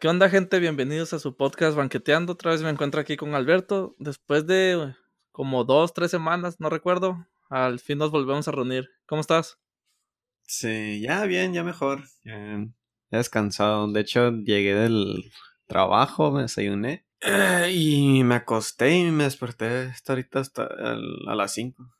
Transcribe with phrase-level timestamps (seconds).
[0.00, 0.60] ¿Qué onda, gente?
[0.60, 2.34] Bienvenidos a su podcast Banqueteando.
[2.34, 3.96] Otra vez me encuentro aquí con Alberto.
[3.98, 4.94] Después de
[5.32, 8.90] como dos, tres semanas, no recuerdo, al fin nos volvemos a reunir.
[9.06, 9.58] ¿Cómo estás?
[10.44, 12.04] Sí, ya bien, ya mejor.
[12.22, 12.64] Ya,
[13.10, 13.90] descansado.
[13.90, 15.32] De hecho, llegué del
[15.66, 21.52] trabajo, me desayuné eh, y me acosté y me desperté hasta ahorita hasta a las
[21.54, 21.90] 5.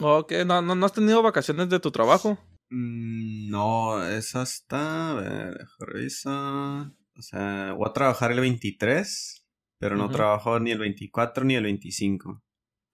[0.00, 2.38] Ok, ¿No, no, has tenido vacaciones de tu trabajo?
[2.70, 5.10] Mm, no, es hasta.
[5.10, 6.92] A ver, revisa.
[7.18, 9.44] O sea, voy a trabajar el 23,
[9.78, 12.40] pero no trabajo ni el 24 ni el 25.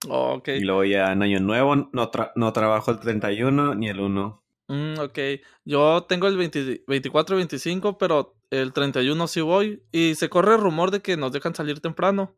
[0.07, 0.47] ok.
[0.49, 4.43] Y luego ya en Año Nuevo no, no trabajo el 31 ni el 1.
[4.67, 5.19] Mm, ok,
[5.63, 9.83] yo tengo el 24 25, pero el 31 sí voy.
[9.91, 12.35] Y se corre el rumor de que nos dejan salir temprano.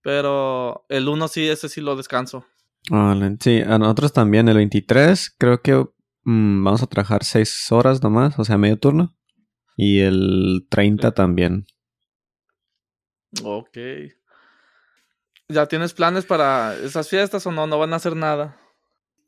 [0.00, 2.46] Pero el 1 sí, ese sí lo descanso.
[3.40, 4.48] sí, a nosotros también.
[4.48, 5.74] El 23 creo que
[6.24, 9.14] mm, vamos a trabajar 6 horas nomás, o sea, medio turno.
[9.80, 11.64] Y el 30 también.
[13.44, 13.78] Ok.
[15.48, 17.68] ¿Ya tienes planes para esas fiestas o no?
[17.68, 18.60] ¿No van a hacer nada?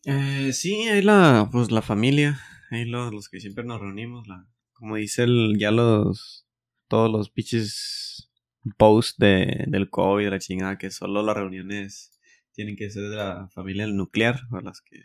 [0.07, 2.41] Eh, sí, ahí la, pues la familia,
[2.73, 6.49] ahí los, los que siempre nos reunimos, la, como dice el, ya los,
[6.89, 8.29] todos los pitches
[8.77, 12.19] posts de, del COVID, la chingada, que solo las reuniones
[12.53, 15.05] tienen que ser de la familia nuclear, o las que,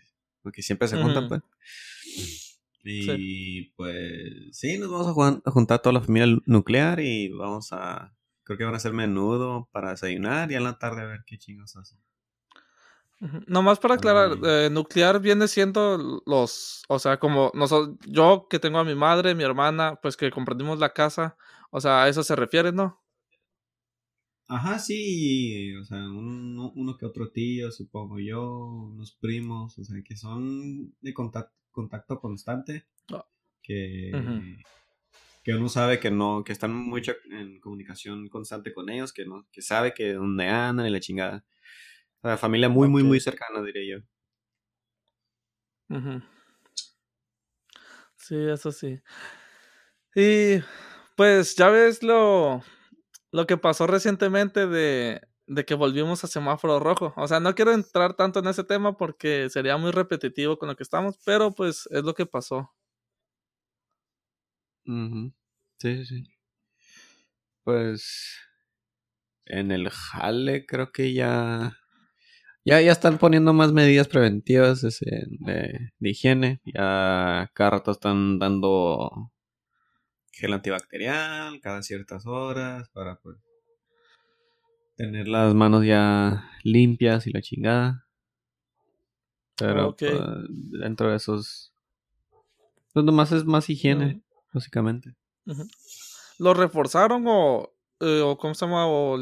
[0.52, 1.42] que siempre se juntan, pues.
[2.86, 3.96] Y pues
[4.52, 8.74] sí, nos vamos a, juntar toda la familia nuclear y vamos a, creo que van
[8.74, 12.00] a hacer menudo para desayunar y a la tarde a ver qué chingos hacen.
[13.48, 18.78] Nomás para aclarar, eh, nuclear viene siendo los, o sea, como nosotros, yo que tengo
[18.78, 21.38] a mi madre, mi hermana, pues que comprendimos la casa,
[21.72, 23.02] o sea, a eso se refiere, ¿no?
[24.48, 30.16] Ajá, sí, o sea, uno, que otro tío, supongo yo, unos primos, o sea, que
[30.16, 33.28] son de contacto, contacto constante, ah,
[33.62, 34.12] que,
[35.44, 39.46] que uno sabe que no, que están mucho en comunicación constante con ellos, que no,
[39.52, 41.46] que sabe que dónde andan y la chingada.
[42.24, 44.04] La familia muy, muy, muy cercana, diría yo.
[48.16, 49.00] Sí, eso sí.
[50.16, 50.64] Y
[51.16, 52.64] pues ya ves lo,
[53.32, 57.14] lo que pasó recientemente de, de que volvimos a semáforo rojo.
[57.18, 60.76] O sea, no quiero entrar tanto en ese tema porque sería muy repetitivo con lo
[60.76, 62.72] que estamos, pero pues es lo que pasó.
[64.86, 65.34] Sí,
[65.80, 66.24] sí, sí.
[67.64, 68.38] Pues
[69.46, 71.78] en el jale creo que ya
[72.66, 76.62] ya, ya están poniendo más medidas preventivas de, higiene.
[76.66, 79.32] Ya cada están dando
[80.32, 83.38] gel antibacterial cada ciertas horas para pues,
[84.96, 88.08] tener las manos ya limpias y la chingada.
[89.58, 90.14] Pero pues,
[90.48, 91.74] dentro de esos...
[92.94, 94.22] Pues nomás es más higiene,
[94.54, 95.16] básicamente.
[96.40, 98.88] ¿Lo reforzaron o, eh, o cómo se llama?
[98.88, 99.20] O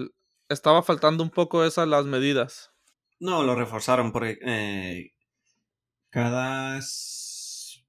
[0.50, 2.72] estaba faltando un poco esas las medidas?
[3.20, 5.14] No, lo reforzaron porque eh,
[6.10, 6.80] cada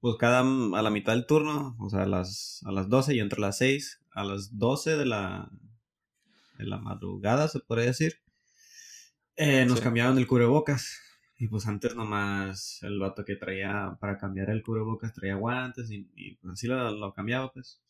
[0.01, 3.21] pues cada a la mitad del turno, o sea, a las a las 12 y
[3.21, 5.51] entre las 6 a las 12 de la
[6.59, 8.21] de la madrugada, se podría decir.
[9.37, 11.01] Eh, nos cambiaban el cubrebocas.
[11.37, 16.05] Y pues antes nomás el vato que traía para cambiar el cubrebocas traía guantes y,
[16.41, 17.83] pues así lo, cambiaba, pues.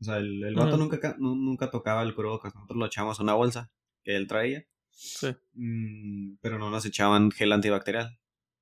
[0.00, 3.34] O sea, el, el vato nunca, nunca tocaba el cubrebocas, nosotros lo echábamos a una
[3.34, 3.70] bolsa
[4.02, 4.66] que él traía.
[4.90, 5.34] Sí.
[5.54, 8.18] Mm, pero no nos echaban gel antibacterial.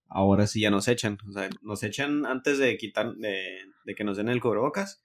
[0.07, 1.19] Ahora sí ya nos echan.
[1.29, 5.05] O sea, nos echan antes de quitar, de, que nos den el cubrebocas.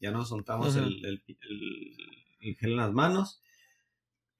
[0.00, 3.42] Ya nos untamos el, el, gel en las manos.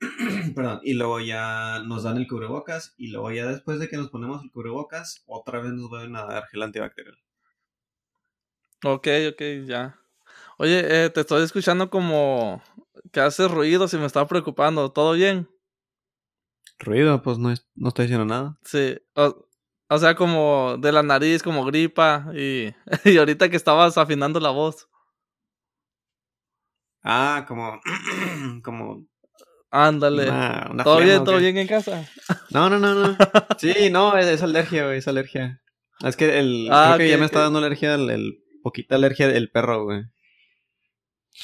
[0.54, 0.80] Perdón.
[0.82, 2.94] Y luego ya nos dan el cubrebocas.
[2.96, 6.24] Y luego ya después de que nos ponemos el cubrebocas, otra vez nos vuelven a
[6.24, 7.18] dar gel antibacterial.
[8.84, 9.98] Ok, ok, ya.
[10.58, 12.62] Oye, eh, te estoy escuchando como
[13.12, 14.92] que haces ruido y me está preocupando.
[14.92, 15.48] ¿Todo bien?
[16.78, 18.56] Ruido, pues no, no estoy diciendo nada.
[18.64, 22.72] Sí, o, sea, como de la nariz, como gripa, y,
[23.04, 24.88] y ahorita que estabas afinando la voz.
[27.02, 27.80] Ah, como,
[28.62, 29.06] como...
[29.70, 30.26] Ándale.
[30.82, 32.08] ¿Todo bien, todo bien en casa?
[32.50, 33.16] No, no, no, no.
[33.58, 35.62] Sí, no, es, alergia, güey, es alergia.
[36.04, 39.28] Es que el, ah, creo que ya me está dando alergia, el, el poquita alergia
[39.28, 40.04] del perro, güey.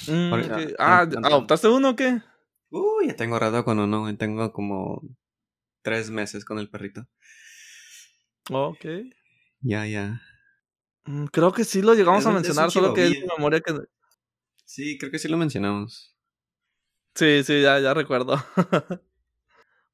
[0.09, 0.32] Mm,
[0.79, 2.21] ah, ¿adoptaste uno o qué?
[2.71, 5.03] Uy, ya tengo rato con uno, tengo como
[5.82, 7.06] tres meses con el perrito.
[8.50, 8.85] Ok.
[9.61, 10.20] Ya, ya.
[11.05, 13.75] Mm, creo que sí lo llegamos a mencionar, solo que es memoria que.
[14.65, 16.14] Sí, creo que sí lo mencionamos.
[17.15, 18.37] Sí, sí, ya, ya recuerdo.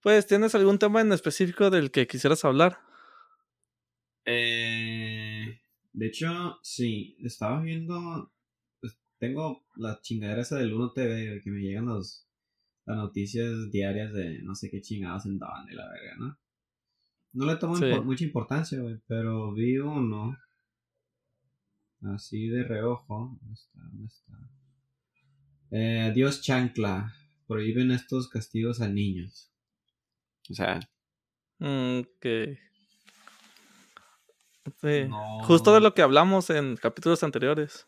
[0.02, 2.78] pues, ¿tienes algún tema en específico del que quisieras hablar?
[4.24, 5.60] Eh,
[5.92, 8.32] de hecho, sí, estaba viendo.
[8.80, 12.26] Pues, tengo la chingadera esa del 1 TV, que me llegan los,
[12.86, 16.38] las noticias diarias de no sé qué chingados en dónde, la verga, ¿no?
[17.32, 20.36] No le tomo mucha importancia, güey, pero vi uno
[22.02, 23.38] así de reojo.
[23.40, 23.78] ¿Dónde está?
[23.78, 24.59] ¿Dónde está?
[25.70, 27.14] Eh, adiós chancla.
[27.46, 29.50] Prohíben estos castigos a niños.
[30.50, 30.80] O sea.
[31.58, 32.26] Mm, ok.
[34.80, 35.08] Sí.
[35.44, 37.86] Justo de lo que hablamos en capítulos anteriores.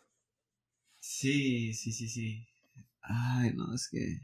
[0.99, 2.47] Sí, sí, sí, sí.
[3.01, 4.19] Ay, no, es que.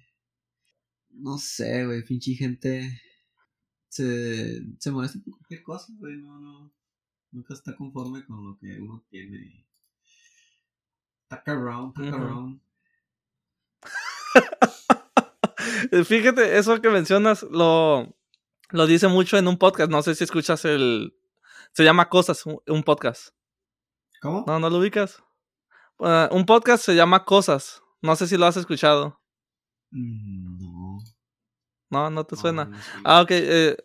[1.11, 3.01] No sé, güey, pinche gente.
[3.89, 6.73] Se, se molesta por cualquier cosa, güey, no, no.
[7.31, 9.67] Nunca está conforme con lo que uno tiene.
[11.27, 12.61] Tack around, tack around.
[16.05, 18.15] Fíjate, eso que mencionas lo,
[18.69, 19.89] lo dice mucho en un podcast.
[19.91, 21.15] No sé si escuchas el.
[21.73, 23.29] Se llama Cosas, un podcast.
[24.21, 24.43] ¿Cómo?
[24.47, 25.23] No, no lo ubicas.
[25.99, 27.81] Uh, un podcast se llama Cosas.
[28.01, 29.21] No sé si lo has escuchado.
[29.91, 30.97] Mm, no.
[31.91, 32.71] No, no te suena.
[33.03, 33.31] ah, ok.
[33.31, 33.77] Eh,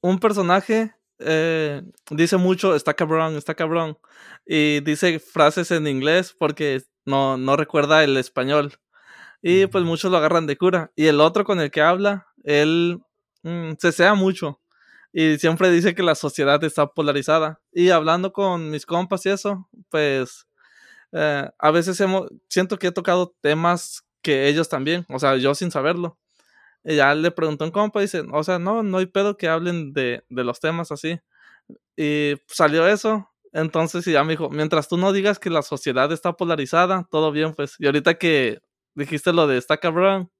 [0.00, 3.98] un personaje eh, dice mucho, está cabrón, está cabrón.
[4.46, 8.74] Y dice frases en inglés porque no, no recuerda el español.
[9.46, 10.90] Y pues muchos lo agarran de cura.
[10.96, 13.02] Y el otro con el que habla, él
[13.42, 14.58] mm, se sea mucho.
[15.12, 17.60] Y siempre dice que la sociedad está polarizada.
[17.70, 20.46] Y hablando con mis compas y eso, pues
[21.12, 25.54] eh, a veces hemos, siento que he tocado temas que ellos también, o sea, yo
[25.54, 26.18] sin saberlo.
[26.82, 29.48] Y ya le preguntó un compa y dice, o sea, no, no hay pedo que
[29.48, 31.20] hablen de, de los temas así.
[31.98, 33.30] Y salió eso.
[33.52, 37.30] Entonces, y ya me dijo, mientras tú no digas que la sociedad está polarizada, todo
[37.30, 37.76] bien, pues.
[37.78, 38.60] Y ahorita que
[38.94, 40.30] dijiste lo de está cabrón,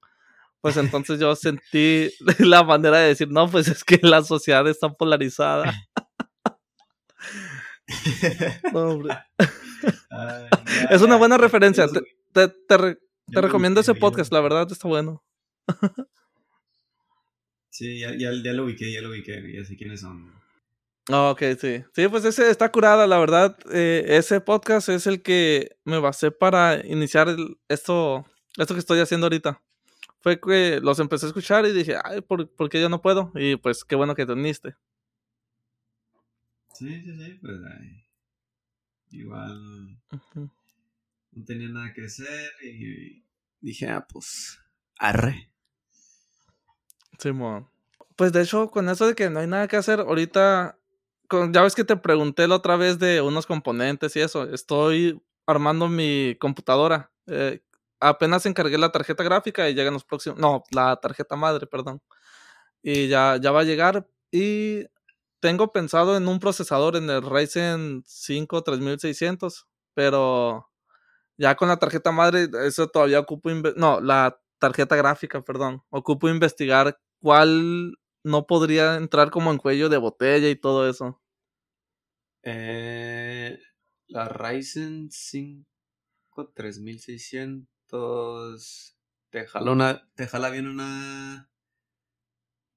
[0.61, 4.89] pues entonces yo sentí la manera de decir, no, pues es que la sociedad está
[4.89, 5.75] polarizada.
[10.91, 11.87] es una buena referencia.
[11.89, 12.01] Te,
[12.33, 12.79] te, te,
[13.41, 15.25] recomiendo ese podcast, la verdad está bueno.
[17.71, 20.33] sí, ya, ya, ya, lo ubiqué, ya lo ubiqué, ya sé quiénes son.
[21.11, 21.85] Ah, ok, sí.
[21.95, 23.59] Sí, pues ese está curada, la verdad.
[23.71, 27.37] Eh, ese podcast es el que me basé para iniciar
[27.69, 28.25] esto,
[28.57, 29.61] esto que estoy haciendo ahorita.
[30.21, 33.31] Fue que los empecé a escuchar y dije, ay, ¿por, ¿por qué yo no puedo?
[33.35, 34.75] Y pues qué bueno que te uniste.
[36.73, 37.61] Sí, sí, sí, pues
[39.11, 39.97] igual
[41.33, 43.25] no tenía nada que hacer y
[43.61, 44.59] dije, ah, pues,
[44.99, 45.51] arre.
[47.19, 47.69] Simón.
[48.17, 50.79] pues de hecho, con eso de que no hay nada que hacer, ahorita,
[51.53, 55.89] ya ves que te pregunté la otra vez de unos componentes y eso, estoy armando
[55.89, 57.13] mi computadora.
[57.27, 57.63] Eh,
[58.09, 62.03] apenas encargué la tarjeta gráfica y llegan los próximos, no, la tarjeta madre, perdón.
[62.83, 64.85] Y ya, ya va a llegar y
[65.41, 70.71] tengo pensado en un procesador en el Ryzen 5 3600, pero
[71.39, 76.99] ya con la tarjeta madre, eso todavía ocupo, no, la tarjeta gráfica, perdón, ocupo investigar
[77.21, 81.21] cuál no podría entrar como en cuello de botella y todo eso.
[82.43, 83.59] Eh,
[84.09, 85.67] la Ryzen 5
[86.55, 87.74] 3600
[89.31, 91.51] te jala una, te jala bien una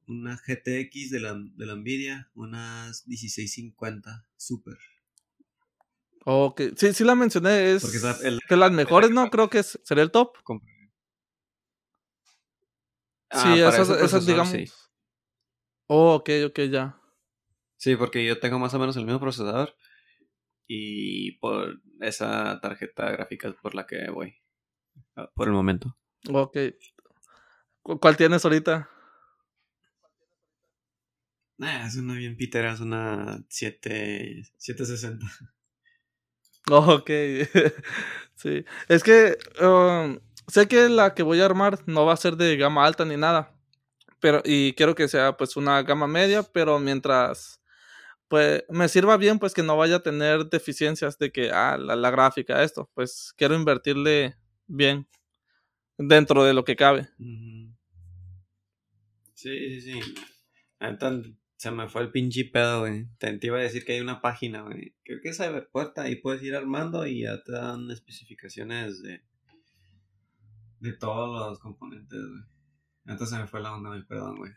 [0.08, 4.78] una GTX de la, de la Nvidia, unas 1650 Super.
[6.30, 7.86] Ok, sí, sí la mencioné, es
[8.50, 9.30] que las mejores, ¿no?
[9.30, 10.36] Creo que es, sería el top.
[13.30, 14.92] Ah, sí, esas, esas digamos.
[15.88, 17.00] Oh, ok, ok, ya.
[17.78, 19.76] Sí, porque yo tengo más o menos el mismo procesador
[20.68, 24.36] y por esa tarjeta gráfica es por la que voy.
[25.34, 25.96] Por el momento.
[26.30, 26.58] Ok.
[27.82, 28.90] ¿Cuál tienes ahorita?
[31.60, 35.26] es una bien pitera, es una 7, 760.
[36.72, 37.10] ok,
[38.36, 38.66] sí.
[38.88, 42.58] Es que um, sé que la que voy a armar no va a ser de
[42.58, 43.54] gama alta ni nada.
[44.20, 47.62] Pero, y quiero que sea pues una gama media, pero mientras
[48.28, 52.12] pues me sirva bien, pues que no vaya a tener deficiencias de que, ah, la,
[52.12, 54.36] gráfica, esto, pues quiero invertirle
[54.68, 55.08] bien
[55.98, 57.10] dentro de lo que cabe.
[59.34, 60.00] Sí, sí, sí.
[61.58, 63.08] Se me fue el pinche pedo, güey.
[63.18, 64.96] Te, iba a decir que hay una página, güey.
[65.04, 66.08] Creo que es Cyberpuerta.
[66.10, 69.24] Y puedes ir armando y ya te dan especificaciones de.
[70.80, 72.44] de todos los componentes, güey.
[73.06, 74.04] Entonces se me fue la onda, güey.
[74.06, 74.52] Perdón, güey.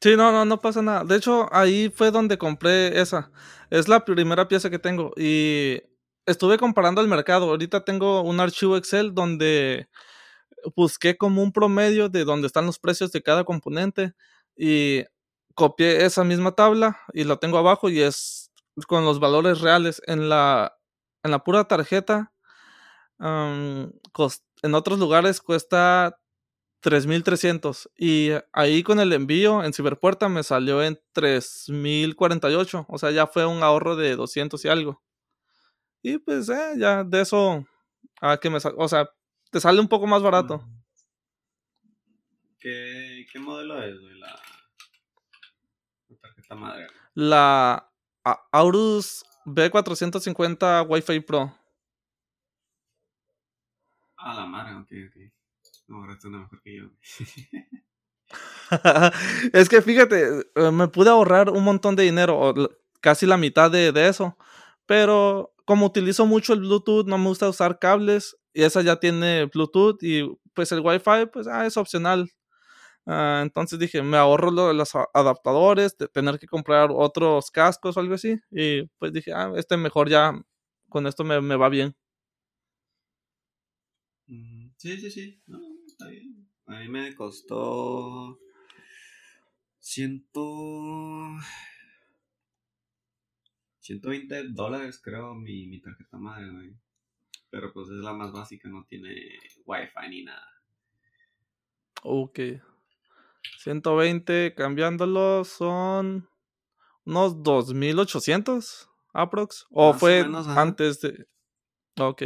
[0.00, 1.02] Sí, no, no, no pasa nada.
[1.02, 3.32] De hecho, ahí fue donde compré esa.
[3.70, 5.12] Es la primera pieza que tengo.
[5.16, 5.82] Y
[6.26, 7.48] estuve comparando el mercado.
[7.50, 9.88] Ahorita tengo un archivo Excel donde
[10.76, 14.14] busqué como un promedio de donde están los precios de cada componente.
[14.56, 15.04] Y
[15.54, 18.50] copié esa misma tabla y la tengo abajo y es
[18.88, 20.76] con los valores reales en la,
[21.22, 22.32] en la pura tarjeta.
[23.20, 26.18] en otros lugares cuesta
[26.80, 33.26] 3300 y ahí con el envío en Ciberpuerta me salió en 3048, o sea, ya
[33.26, 35.02] fue un ahorro de 200 y algo.
[36.06, 37.66] Y pues eh, ya de eso
[38.20, 39.10] a que me o sea,
[39.50, 40.64] te sale un poco más barato.
[42.60, 44.40] ¿Qué, qué modelo es, La,
[46.20, 46.86] tarjeta madre.
[47.14, 47.90] La
[48.52, 51.52] Aurus B450 Wi-Fi Pro.
[54.16, 55.16] A la madre, ok, ok.
[55.88, 56.84] No, ahora está mejor que yo.
[59.52, 62.54] es que fíjate, eh, me pude ahorrar un montón de dinero,
[63.00, 64.38] casi la mitad de, eso.
[64.86, 68.36] Pero como utilizo mucho el Bluetooth, no me gusta usar cables.
[68.54, 70.22] Y esa ya tiene Bluetooth y
[70.54, 72.30] pues el Wi-Fi, pues ah, es opcional.
[73.04, 78.14] Ah, entonces dije, me ahorro los adaptadores, de tener que comprar otros cascos o algo
[78.14, 78.38] así.
[78.50, 80.32] Y pues dije, ah, este mejor ya,
[80.88, 81.94] con esto me, va bien.
[84.28, 85.42] Mm, sí, sí, sí.
[85.86, 86.48] Está bien.
[86.66, 88.38] A mí me costó.
[89.80, 90.42] Ciento.
[93.86, 96.76] 120 dólares, creo, mi, mi tarjeta madre, güey.
[97.50, 99.14] Pero pues es la más básica, no tiene
[99.64, 100.46] wifi ni nada.
[102.02, 102.40] Ok.
[103.58, 106.28] 120 cambiándolo son
[107.04, 109.66] unos 2800 aprox.
[109.70, 111.28] ¿O fue antes de.?
[111.98, 112.22] Ok.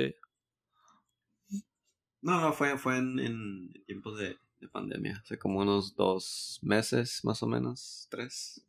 [2.22, 4.38] No, no, fue, fue en, tiempos de,
[4.72, 5.20] pandemia.
[5.22, 8.66] Hace como unos dos meses, más o menos, tres.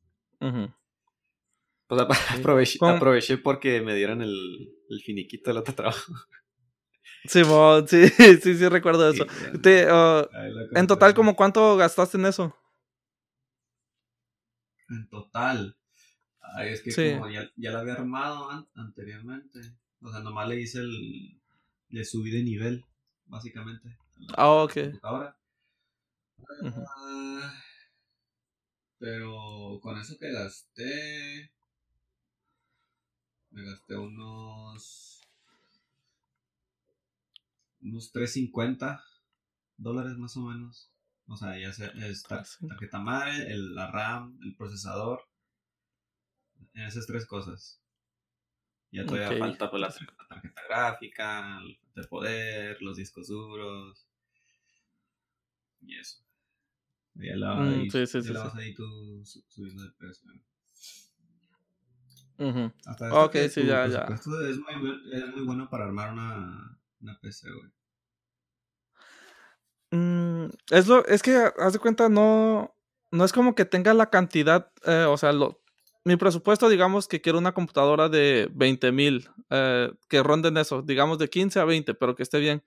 [1.92, 2.08] Pues
[2.40, 6.14] aproveché, aproveché, porque me dieron el, el finiquito del otro trabajo.
[7.26, 7.44] Sí,
[7.88, 8.08] sí,
[8.42, 9.28] sí, sí, recuerdo eso.
[9.92, 10.26] Ah,
[10.74, 12.56] en total, ¿como cuánto gastaste en eso?
[14.90, 15.78] En total.
[16.56, 19.60] Ay, es que como ya, ya, lo había armado anteriormente.
[20.02, 21.40] O sea, nomás le hice el.
[21.90, 22.84] Le subí de nivel,
[23.26, 24.00] básicamente.
[24.36, 24.78] Ah, ok.
[25.04, 25.38] Ahora.
[26.98, 27.54] Ah,
[28.98, 31.52] pero con eso que gasté.
[33.52, 35.22] Me gasté unos
[37.82, 39.04] unos 350
[39.78, 40.92] dólares más o menos.
[41.28, 45.28] O sea, ya sea es ah, tarjeta madre, el, la RAM, el procesador.
[46.74, 47.82] Esas tres cosas.
[48.92, 51.60] Ya todavía falta pues, la, tarjeta gráfica,
[51.96, 54.06] el poder, los discos duros.
[55.82, 56.22] Y eso.
[57.16, 60.32] Ya la, mm, sí, sí, sí, vas ahí tú subiendo de precio.
[63.12, 64.06] Ok, sí, ya, ya.
[64.10, 67.72] Es muy, es muy bueno para armar una, una PC, güey.
[69.92, 72.74] Mm, es, lo, es que, haz de cuenta, no,
[73.12, 75.62] no es como que tenga la cantidad, eh, o sea, lo,
[76.04, 81.20] mi presupuesto, digamos que quiero una computadora de 20 mil, eh, que ronden eso, digamos
[81.20, 82.64] de 15 a 20, pero que esté bien.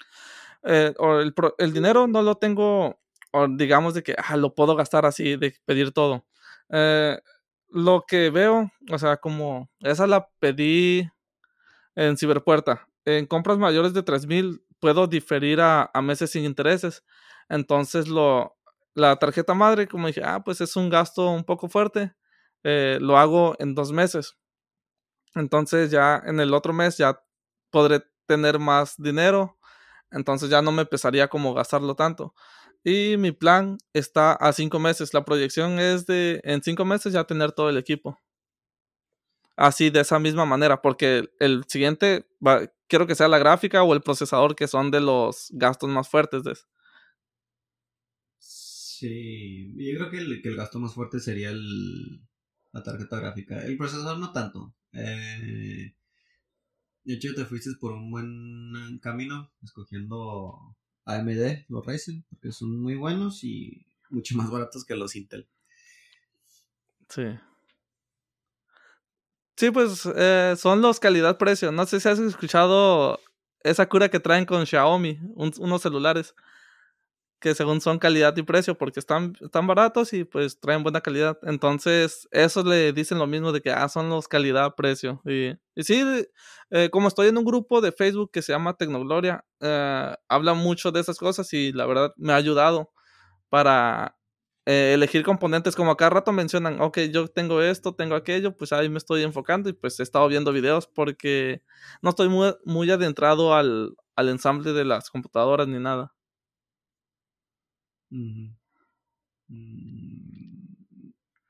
[0.64, 3.00] Eh, o el, el, dinero no lo tengo,
[3.32, 6.26] o digamos de que ah, lo puedo gastar así, de pedir todo.
[7.74, 11.10] Lo que veo, o sea, como esa la pedí
[11.96, 17.04] en Ciberpuerta en compras mayores de 3000 puedo diferir a, meses sin intereses.
[17.48, 18.56] Entonces, lo,
[18.94, 22.14] la tarjeta madre, como dije, ah, pues es un gasto un poco fuerte,
[22.64, 24.36] eh, lo hago en dos meses.
[25.34, 27.20] Entonces, ya en el otro mes ya
[27.70, 29.58] podré tener más dinero.
[30.10, 32.34] Entonces, ya no me pesaría como gastarlo tanto.
[32.84, 35.14] Y mi plan está a cinco meses.
[35.14, 38.20] La proyección es de en cinco meses ya tener todo el equipo
[39.56, 42.26] así de esa misma manera, porque el siguiente
[42.88, 46.42] quiero que sea la gráfica o el procesador que son de los gastos más fuertes
[46.44, 46.54] de.
[48.38, 52.22] Sí, yo creo que el, que el gasto más fuerte sería el,
[52.72, 53.64] la tarjeta gráfica.
[53.64, 54.74] El procesador no tanto.
[54.92, 55.94] Eh,
[57.04, 62.94] de hecho, te fuiste por un buen camino escogiendo AMD, los Ryzen, porque son muy
[62.94, 65.46] buenos y mucho más baratos que los Intel.
[67.08, 67.24] Sí.
[69.56, 71.70] Sí, pues eh, son los calidad-precio.
[71.70, 73.20] No sé si has escuchado
[73.60, 76.34] esa cura que traen con Xiaomi, unos celulares
[77.44, 81.38] que según son calidad y precio porque están, están baratos y pues traen buena calidad.
[81.42, 85.20] Entonces, eso le dicen lo mismo de que ah, son los calidad-precio.
[85.26, 86.02] Y, y, sí,
[86.70, 90.90] eh, como estoy en un grupo de Facebook que se llama Tecnogloria, eh, habla mucho
[90.90, 92.90] de esas cosas y la verdad me ha ayudado
[93.50, 94.16] para
[94.64, 98.88] eh, elegir componentes, como cada rato mencionan, ok, yo tengo esto, tengo aquello, pues ahí
[98.88, 101.62] me estoy enfocando y pues he estado viendo videos porque
[102.00, 106.14] no estoy muy, muy adentrado al, ensamble de las computadoras ni nada.
[108.10, 108.48] Mm,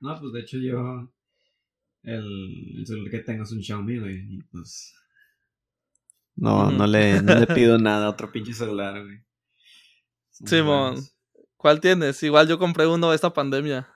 [0.00, 1.12] no, pues de hecho yo
[2.02, 4.94] el, celular que tengo es un Xiaomi, y pues
[6.36, 9.24] No, no, le, no le pido nada a otro pinche celular, güey.
[10.30, 10.96] Simón,
[11.56, 12.22] ¿cuál tienes?
[12.22, 13.88] Igual yo compré uno esta pandemia.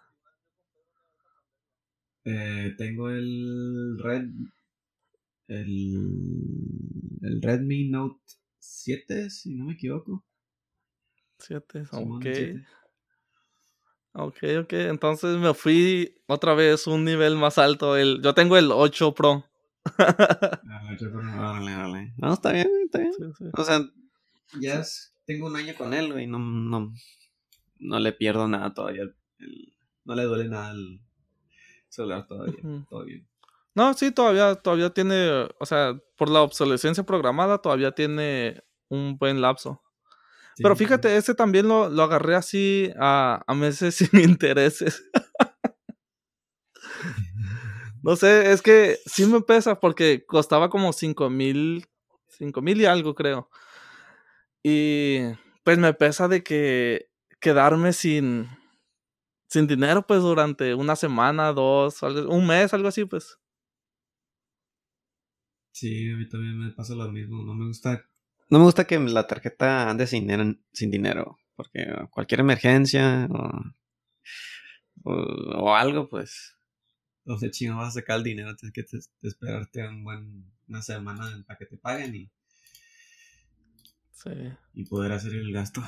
[2.25, 4.29] Eh, tengo el Red.
[5.49, 5.97] El,
[7.23, 8.21] el Redmi Note
[8.59, 10.25] 7, si no me equivoco.
[11.39, 12.27] 7, ok.
[14.13, 14.73] Ok, ok.
[14.73, 17.97] Entonces me fui otra vez un nivel más alto.
[17.97, 19.45] El, yo tengo el 8 Pro.
[21.41, 21.61] Ah,
[22.19, 23.13] no, está bien, está bien.
[23.55, 23.81] O sea,
[24.61, 24.83] ya
[25.25, 26.27] tengo un año con él, güey.
[26.27, 26.93] No, no,
[27.79, 29.05] no le pierdo nada todavía.
[30.05, 31.01] no le duele nada el
[31.89, 32.61] celular todavía.
[32.91, 33.27] Todo bien.
[33.75, 39.41] No, sí, todavía, todavía tiene, o sea, por la obsolescencia programada, todavía tiene un buen
[39.41, 39.81] lapso.
[40.63, 45.05] Pero fíjate, ese también lo, lo agarré así a, a meses sin intereses.
[48.03, 51.87] no sé, es que sí me pesa porque costaba como 5 mil,
[52.29, 53.49] 5 mil y algo creo.
[54.63, 55.21] Y
[55.65, 57.09] pues me pesa de que
[57.41, 58.49] quedarme sin,
[59.49, 63.39] sin dinero pues durante una semana, dos, un mes, algo así pues.
[65.73, 67.43] Sí, a mí también me pasa lo mismo.
[67.45, 68.08] No me gusta
[68.51, 73.29] no me gusta que la tarjeta ande sin dinero, sin dinero porque cualquier emergencia
[75.05, 76.57] o, algo, pues,
[77.25, 78.73] no sé, chingo, vas a sacar el dinero, tienes
[79.21, 82.31] que esperarte un buen, una semana para que te paguen y,
[84.13, 84.31] sí.
[84.73, 85.83] y poder hacer el gasto.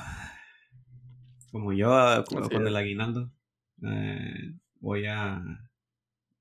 [1.51, 3.31] Como yo, ah, con el aguinaldo,
[3.81, 5.41] eh, voy a,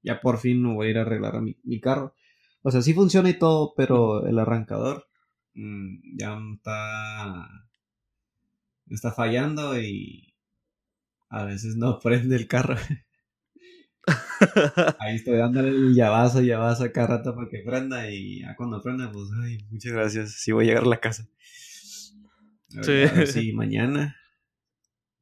[0.03, 2.17] ya por fin voy a ir a arreglar mi, mi carro.
[2.63, 5.10] O sea, sí funciona y todo, pero el arrancador
[5.55, 7.49] ya está,
[8.87, 10.35] está fallando y
[11.29, 12.77] a veces no prende el carro.
[14.99, 19.11] Ahí estoy dándole el llavazo, llavazo cada rato para que prenda y ya cuando prenda,
[19.13, 21.29] pues, ay, muchas gracias, sí voy a llegar a la casa.
[23.27, 23.53] sí.
[23.55, 24.17] mañana,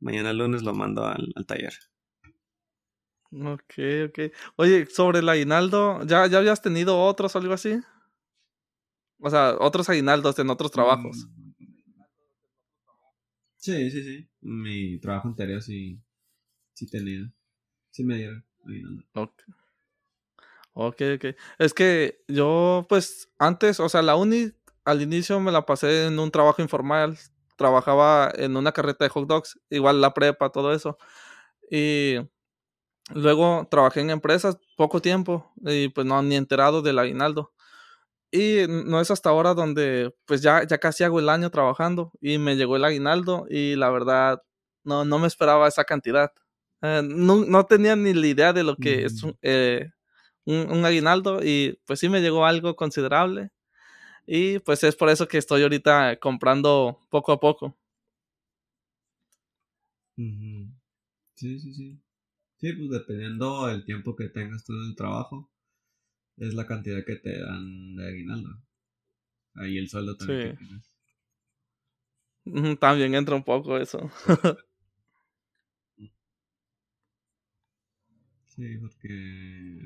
[0.00, 1.74] mañana lunes lo mando al, al, taller.
[3.30, 3.74] Ok,
[4.08, 4.18] ok.
[4.56, 7.78] Oye, sobre el aguinaldo, ¿ya, ¿ya habías tenido otros o algo así?
[9.20, 11.28] O sea, otros aguinaldos en otros trabajos.
[13.56, 14.30] Sí, sí, sí.
[14.40, 16.00] Mi trabajo anterior sí,
[16.74, 17.32] sí tenía.
[17.90, 19.02] Sí me dieron aguinaldo.
[19.14, 19.42] Ok.
[20.80, 21.24] Ok, ok.
[21.58, 24.52] Es que yo, pues, antes, o sea, la uni
[24.84, 27.18] al inicio me la pasé en un trabajo informal.
[27.56, 30.96] Trabajaba en una carreta de hot dogs, igual la prepa, todo eso.
[31.68, 32.16] Y
[33.12, 37.52] luego trabajé en empresas poco tiempo y pues no, ni enterado del aguinaldo.
[38.30, 42.38] Y no es hasta ahora donde pues ya, ya casi hago el año trabajando y
[42.38, 44.42] me llegó el aguinaldo y la verdad
[44.84, 46.30] no, no me esperaba esa cantidad.
[46.82, 49.30] Eh, no, no, tenía ni la idea de lo que es mm.
[49.42, 49.90] eh,
[50.44, 53.50] un, un, aguinaldo y pues sí me llegó algo considerable
[54.26, 57.78] y pues es por eso que estoy ahorita comprando poco a poco.
[61.34, 62.02] Sí, sí, sí.
[62.58, 65.48] Sí, pues dependiendo del tiempo que tengas tú en el trabajo,
[66.38, 68.50] es la cantidad que te dan de aguinaldo.
[69.54, 70.58] Ahí el sueldo también.
[72.78, 74.10] También entra un poco eso.
[78.46, 79.78] sí, porque.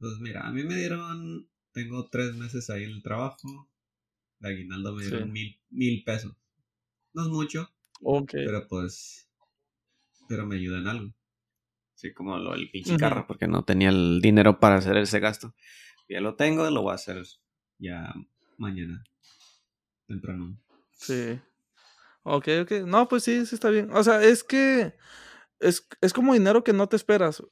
[0.00, 1.48] Pues mira, a mí me dieron.
[1.72, 3.68] Tengo tres meses ahí en el trabajo.
[4.40, 6.34] De aguinaldo me dieron mil, mil pesos.
[7.12, 7.70] No es mucho.
[8.30, 9.28] Pero pues.
[10.28, 11.14] Pero me ayuda en algo.
[11.94, 15.54] Sí, como lo del pinche carro, porque no tenía el dinero para hacer ese gasto.
[16.08, 17.22] Ya lo tengo, lo voy a hacer
[17.78, 18.14] ya
[18.56, 19.02] mañana.
[20.06, 20.58] Temprano.
[20.92, 21.38] Sí.
[22.22, 22.72] Ok, ok.
[22.86, 23.90] No, pues sí, sí está bien.
[23.92, 24.94] O sea, es que
[25.60, 27.42] es, es como dinero que no te esperas.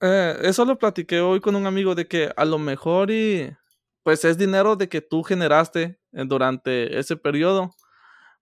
[0.00, 3.54] Eh, eso lo platiqué hoy con un amigo de que a lo mejor y
[4.02, 7.74] pues es dinero de que tú generaste eh, durante ese periodo.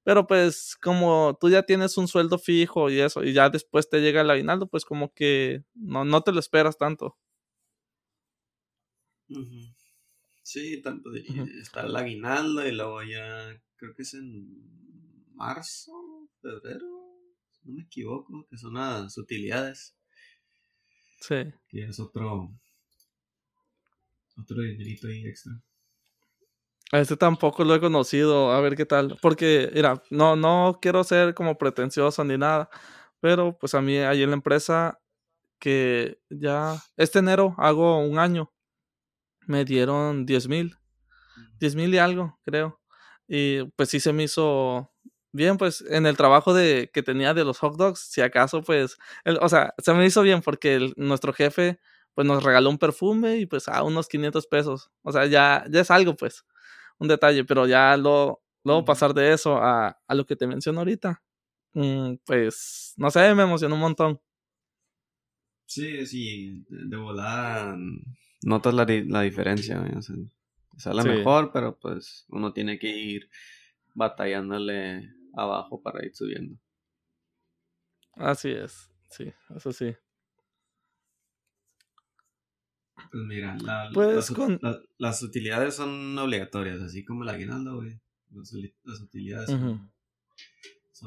[0.04, 4.00] Pero pues como tú ya tienes un sueldo fijo y eso, y ya después te
[4.00, 7.16] llega el aguinaldo, pues como que no, no te lo esperas tanto.
[10.42, 14.48] Sí, tanto está el aguinaldo y luego ya creo que es en
[15.34, 15.92] marzo,
[16.40, 16.86] febrero,
[17.64, 19.96] no me equivoco, que son las utilidades.
[21.20, 21.36] Sí.
[21.68, 22.50] Que es otro
[24.36, 25.52] otro dinerito ahí extra.
[26.90, 29.16] A este tampoco lo he conocido, a ver qué tal.
[29.22, 32.68] Porque, mira, no, no quiero ser como pretencioso ni nada.
[33.20, 35.00] Pero pues a mí ahí en la empresa
[35.58, 38.52] que ya este enero hago un año
[39.46, 40.76] me dieron 10 mil.
[41.60, 42.80] 10 mil y algo, creo.
[43.28, 44.92] Y pues sí se me hizo
[45.32, 48.98] bien, pues en el trabajo de, que tenía de los hot dogs, si acaso, pues,
[49.40, 51.80] o sea, se me hizo bien porque nuestro jefe,
[52.14, 54.90] pues nos regaló un perfume y pues a unos 500 pesos.
[55.02, 56.44] O sea, ya, ya es algo, pues.
[56.98, 60.80] un detalle, pero ya lo, luego pasar de eso a, a lo que te menciono
[60.80, 61.22] ahorita,
[61.74, 64.20] mm, pues, no sé, me emocionó un montón.
[65.72, 67.74] Sí, sí, de volada
[68.42, 70.16] notas la, la diferencia, o sea,
[70.76, 73.30] sale mejor, pero pues uno tiene que ir
[73.94, 76.60] batallándole abajo para ir subiendo.
[78.16, 79.96] Así es, sí, eso sí.
[83.10, 83.56] Pues mira,
[83.94, 84.30] pues
[84.98, 87.98] las, utilidades son obligatorias, así como la aguinaldo, güey.
[88.30, 89.90] Las, utilidades son,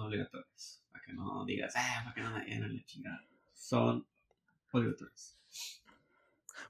[0.01, 0.83] obligatorias.
[0.91, 3.27] Para que no digas, ah, para que no me llenen la chingada.
[3.53, 4.07] Son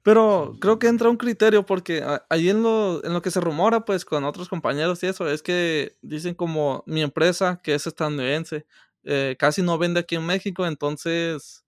[0.06, 3.86] Pero creo que entra un criterio porque ahí en lo, en lo que se rumora,
[3.86, 8.68] pues con otros compañeros y eso, es que dicen como mi empresa, que es estadounidense,
[9.04, 11.66] eh, casi no vende aquí en México, entonces,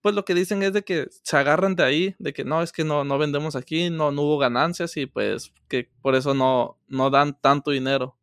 [0.00, 2.72] pues lo que dicen es de que se agarran de ahí, de que no, es
[2.72, 6.78] que no, no vendemos aquí, no, no hubo ganancias y pues que por eso no,
[6.88, 8.16] no dan tanto dinero,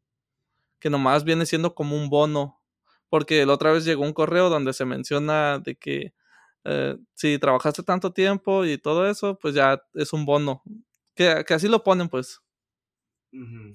[0.79, 2.59] que nomás viene siendo como un bono,
[3.09, 6.13] porque la otra vez llegó un correo donde se menciona de que
[6.65, 10.63] eh, si trabajaste tanto tiempo y todo eso, pues ya es un bono.
[11.13, 12.41] Que, así lo ponen, pues.
[13.31, 13.73] Mm,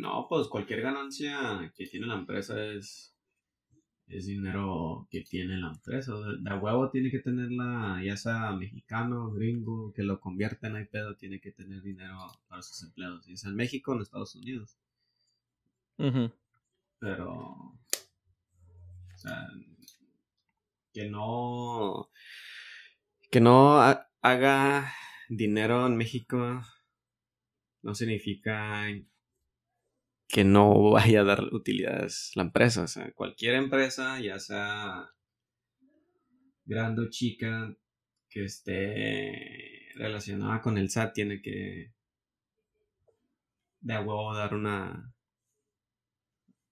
[0.00, 3.14] no, pues cualquier ganancia que tiene la empresa es,
[4.08, 6.12] es dinero que tiene la empresa.
[6.40, 11.40] De huevo tiene que tenerla, ya sea mexicano, gringo, que lo convierta en pedo, tiene
[11.40, 13.28] que tener dinero para sus empleados.
[13.28, 14.76] Y sea en México o en Estados Unidos.
[16.98, 17.76] Pero.
[19.14, 19.48] O sea,
[20.96, 22.08] que no
[23.30, 23.78] que no
[24.22, 24.94] haga
[25.28, 26.62] dinero en México
[27.82, 28.86] no significa
[30.26, 32.84] que no vaya a dar utilidades la empresa.
[32.84, 35.10] O sea, cualquier empresa, ya sea
[36.64, 37.76] grande o chica,
[38.30, 41.92] que esté relacionada con el SAT, tiene que
[43.80, 45.12] de huevo dar una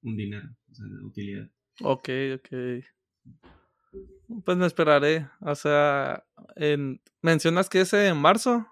[0.03, 1.51] un dinero, o sea, utilidad.
[1.83, 2.85] Ok, ok.
[4.45, 5.29] Pues me esperaré.
[5.41, 6.25] O sea,
[6.57, 7.01] en...
[7.23, 8.67] ¿mencionas que es en marzo?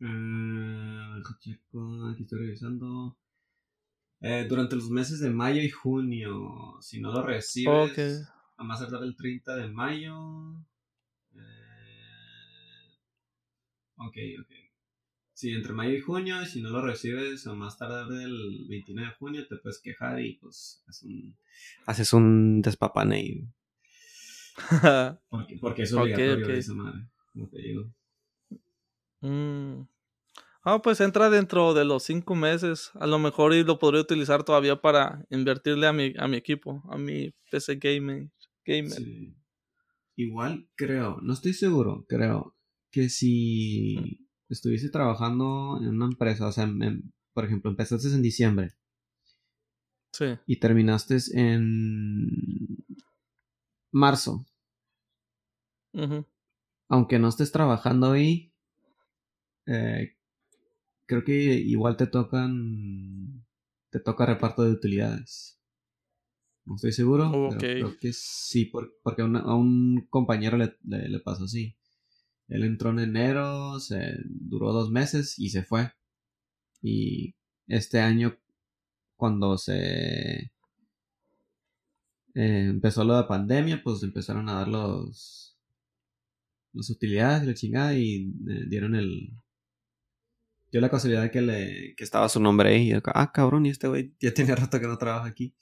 [0.00, 1.52] Eh, aquí
[2.22, 3.16] estoy revisando.
[4.20, 9.02] Eh, durante los meses de mayo y junio, si no lo recibes, a más tardar
[9.02, 10.54] el 30 de mayo.
[11.34, 11.40] Eh,
[13.96, 14.71] ok, ok.
[15.42, 19.16] Sí, entre mayo y junio, si no lo recibes a más tardar del 29 de
[19.16, 21.36] junio, te puedes quejar y pues haces un,
[21.84, 23.52] haces un despapane.
[25.28, 27.92] porque, porque es obligatorio okay, esa madre, como te digo.
[29.22, 29.88] Mm.
[30.62, 32.92] Ah, pues entra dentro de los cinco meses.
[32.94, 36.84] A lo mejor y lo podría utilizar todavía para invertirle a mi, a mi equipo,
[36.88, 38.30] a mi PC gaming,
[38.64, 39.02] gamer.
[40.14, 42.54] Igual creo, no estoy seguro, creo
[42.92, 46.70] que si estuviese trabajando en una empresa, o sea,
[47.32, 48.74] por ejemplo, empezaste en diciembre.
[50.12, 50.26] Sí.
[50.46, 52.28] Y terminaste en
[53.90, 54.46] marzo.
[56.88, 58.52] Aunque no estés trabajando ahí,
[59.66, 60.16] eh,
[61.06, 63.44] creo que igual te tocan,
[63.90, 65.58] te toca reparto de utilidades.
[66.64, 71.76] No estoy seguro, creo que sí, porque a, un compañero le, le pasó así.
[72.48, 75.92] Él entró en enero, se duró dos meses y se fue.
[76.82, 77.34] Y
[77.66, 78.38] este año,
[79.16, 80.50] cuando se eh,
[82.34, 85.56] empezó lo de pandemia, pues empezaron a dar los
[86.74, 89.30] las utilidades y la chingada y eh, dieron el
[90.70, 92.92] dio la casualidad que le que estaba su nombre ahí.
[92.92, 95.54] Y ah cabrón y este güey ya tiene rato que no trabaja aquí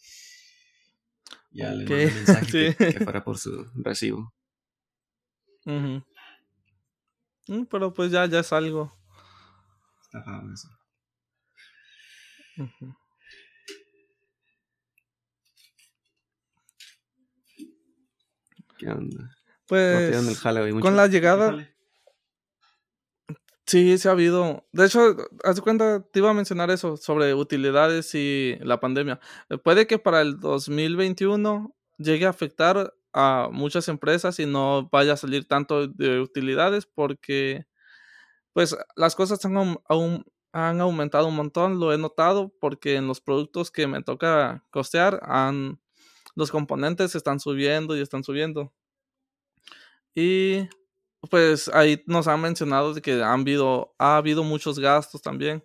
[1.51, 4.33] ya le mandé mensaje que, fuera por su recibo.
[5.65, 5.99] Mm,
[7.71, 8.93] pero pues ya, ya es algo.
[10.03, 10.69] Está raro eso.
[18.79, 19.37] ¿Qué onda?
[19.67, 20.35] Pues
[20.81, 21.67] con la llegada...
[23.67, 24.67] Sí, sí ha habido.
[24.73, 29.21] De hecho, haz cuenta, te iba a mencionar eso sobre utilidades y la pandemia.
[29.63, 35.17] Puede que para el 2021 llegue a afectar a muchas empresas y no vaya a
[35.17, 37.67] salir tanto de utilidades porque
[38.53, 39.79] pues las cosas han,
[40.53, 45.21] han aumentado un montón, lo he notado porque en los productos que me toca costear
[45.25, 45.81] han,
[46.37, 48.73] los componentes están subiendo y están subiendo.
[50.15, 50.69] Y
[51.31, 55.63] pues ahí nos han mencionado de que han habido, ha habido muchos gastos también.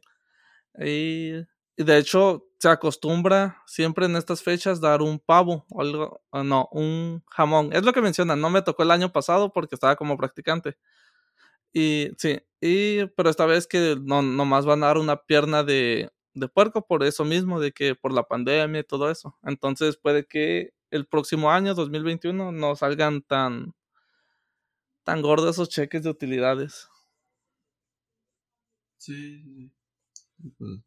[0.80, 1.32] Y
[1.78, 7.24] de hecho, se acostumbra siempre en estas fechas dar un pavo o algo, no, un
[7.30, 7.70] jamón.
[7.72, 10.76] Es lo que mencionan, no me tocó el año pasado porque estaba como practicante.
[11.72, 16.10] Y sí, y pero esta vez que no nomás van a dar una pierna de,
[16.34, 19.38] de puerco por eso mismo, de que por la pandemia y todo eso.
[19.44, 23.76] Entonces puede que el próximo año, 2021, no salgan tan,
[25.04, 26.90] tan gordos esos cheques de utilidades.
[28.98, 29.72] Sí,
[30.58, 30.82] pues,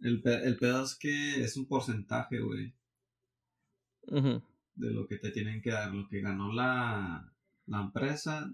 [0.00, 2.74] el, el pedazo es que es un porcentaje, güey.
[4.74, 7.32] De lo que te tienen que dar, lo que ganó la,
[7.66, 8.52] la empresa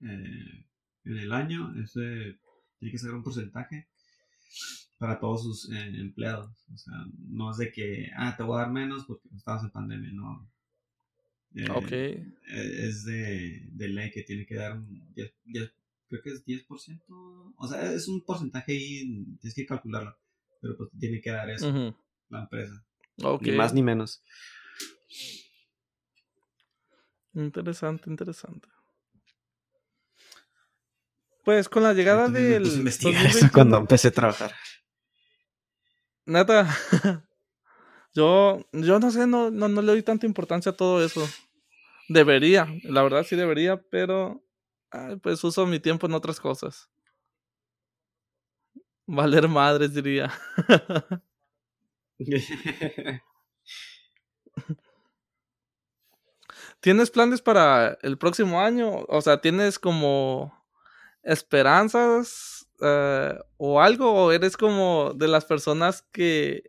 [0.00, 0.66] eh,
[1.04, 2.38] en el año, ese
[2.78, 3.88] tiene que ser un porcentaje
[4.98, 6.50] para todos sus eh, empleados.
[6.72, 6.94] O sea,
[7.28, 10.50] no es de que, ah, te voy a dar menos porque estabas en pandemia, no.
[11.54, 11.92] Eh, ok.
[11.92, 15.32] Eh, es de, de, ley que tiene que dar un 10,
[16.08, 17.54] creo que es 10%.
[17.56, 20.16] O sea, es un porcentaje y tienes que calcularlo.
[20.66, 21.96] Pero pues tiene que dar eso
[22.28, 22.84] la empresa.
[23.40, 24.22] Ni más ni menos.
[27.34, 28.68] Interesante, interesante.
[31.44, 32.88] Pues con la llegada del.
[32.88, 34.52] eso cuando empecé a trabajar.
[36.24, 36.68] Nada.
[38.14, 41.28] yo, yo no sé, no, no, no le doy tanta importancia a todo eso.
[42.08, 44.42] Debería, la verdad sí debería, pero
[45.22, 46.90] pues uso mi tiempo en otras cosas.
[49.06, 50.30] Valer madres, diría.
[56.80, 59.04] ¿Tienes planes para el próximo año?
[59.08, 60.52] O sea, ¿tienes como
[61.22, 64.12] esperanzas eh, o algo?
[64.12, 66.64] ¿O eres como de las personas que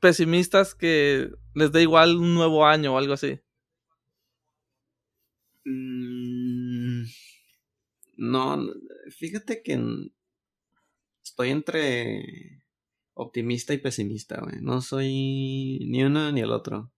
[0.00, 3.40] pesimistas que les da igual un nuevo año o algo así?
[5.66, 7.04] Mm,
[8.16, 8.58] no,
[9.10, 9.78] fíjate que
[11.24, 12.62] estoy entre
[13.14, 14.60] optimista y pesimista, güey.
[14.60, 16.92] No soy ni uno ni el otro.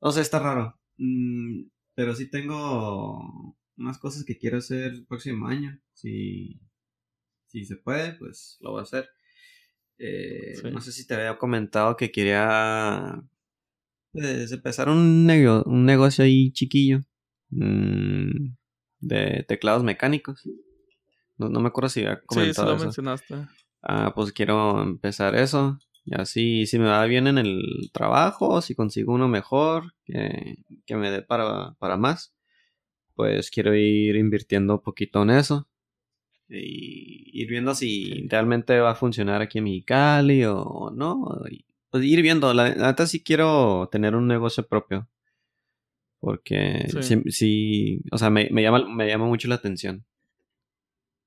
[0.00, 0.78] O sea, está raro.
[0.98, 5.80] Mm, pero sí tengo unas cosas que quiero hacer el próximo año.
[5.92, 6.60] Si,
[7.46, 9.08] si se puede, pues lo voy a hacer.
[9.98, 13.22] Eh, no sé si te había comentado que quería
[14.12, 15.26] pues, empezar un,
[15.66, 17.00] un negocio ahí chiquillo
[17.50, 18.54] mm,
[19.00, 20.46] de teclados mecánicos.
[21.38, 22.68] No, me acuerdo si había comentado.
[22.68, 23.34] Sí, lo mencionaste.
[23.82, 25.78] Ah, pues quiero empezar eso.
[26.04, 30.96] Y así, si me va bien en el trabajo, si consigo uno mejor, que, que
[30.96, 32.32] me dé para, para más,
[33.14, 35.68] pues quiero ir invirtiendo un poquito en eso.
[36.48, 41.40] Y ir viendo si realmente va a funcionar aquí en Mexicali o no.
[41.90, 42.54] pues ir viendo.
[42.54, 45.08] La, neta sí quiero tener un negocio propio.
[46.20, 46.86] Porque
[47.28, 50.04] sí, o sea, me, me, llama, me llama mucho la atención.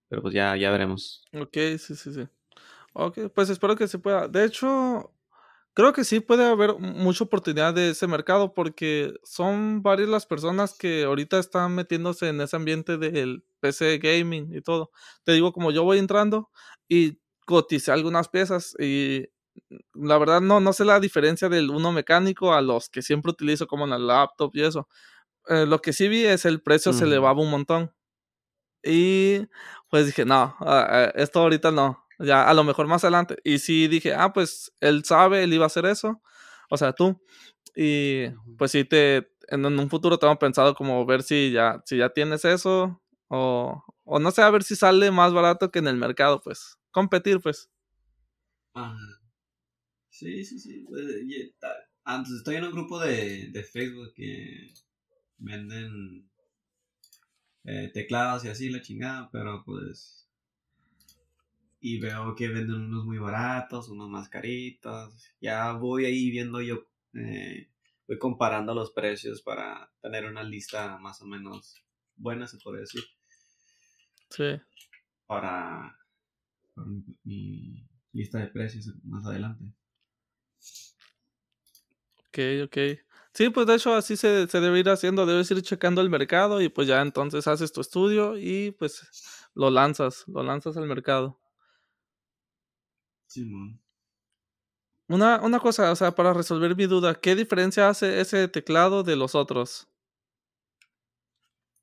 [0.10, 1.24] Pero pues ya, ya veremos.
[1.34, 2.28] Ok, sí, sí, sí.
[2.94, 4.28] Ok, pues espero que se pueda.
[4.28, 5.14] De hecho,
[5.80, 10.78] Creo que sí puede haber mucha oportunidad de ese mercado porque son varias las personas
[10.78, 14.92] que ahorita están metiéndose en ese ambiente del PC gaming y todo.
[15.24, 16.50] Te digo, como yo voy entrando
[16.90, 19.28] y coticé algunas piezas y
[19.94, 23.66] la verdad no, no sé la diferencia del uno mecánico a los que siempre utilizo
[23.66, 24.90] como en la laptop y eso.
[25.48, 27.94] Eh, lo que sí vi es el precio se elevaba un montón.
[28.84, 29.48] Y
[29.90, 32.06] pues dije, no, ah, ah, esto ahorita no.
[32.20, 33.38] Ya, a lo mejor más adelante.
[33.44, 36.22] Y sí dije, ah, pues él sabe, él iba a hacer eso.
[36.70, 37.22] O sea, tú.
[37.76, 42.10] Y pues sí, te, en, un futuro tengo pensado como ver si ya, si ya
[42.10, 43.02] tienes eso.
[43.30, 46.78] O, o no sé, a ver si sale más barato que en el mercado, pues.
[46.92, 47.70] Competir, pues.
[50.10, 50.86] Sí, sí, sí.
[52.04, 54.74] Antes estoy en un grupo de, de Facebook que
[55.38, 56.29] venden
[57.70, 60.28] eh, teclados y así la chingada, pero pues
[61.82, 65.14] y veo que venden unos muy baratos, unos más caritos.
[65.40, 67.70] Ya voy ahí viendo yo, eh,
[68.08, 71.76] voy comparando los precios para tener una lista más o menos
[72.16, 73.04] buena, se puede decir.
[74.32, 74.60] Sí.
[75.28, 75.96] Para,
[77.24, 79.64] mi, lista de precios más adelante.
[82.28, 82.78] Ok, ok.
[83.34, 86.62] Sí, pues de hecho así se, se debe ir haciendo, debes ir checando el mercado
[86.62, 89.08] y pues ya entonces haces tu estudio y pues
[89.54, 91.40] lo lanzas, lo lanzas al mercado.
[95.08, 99.16] Una, una cosa, o sea, para resolver mi duda, ¿qué diferencia hace ese teclado de
[99.16, 99.88] los otros?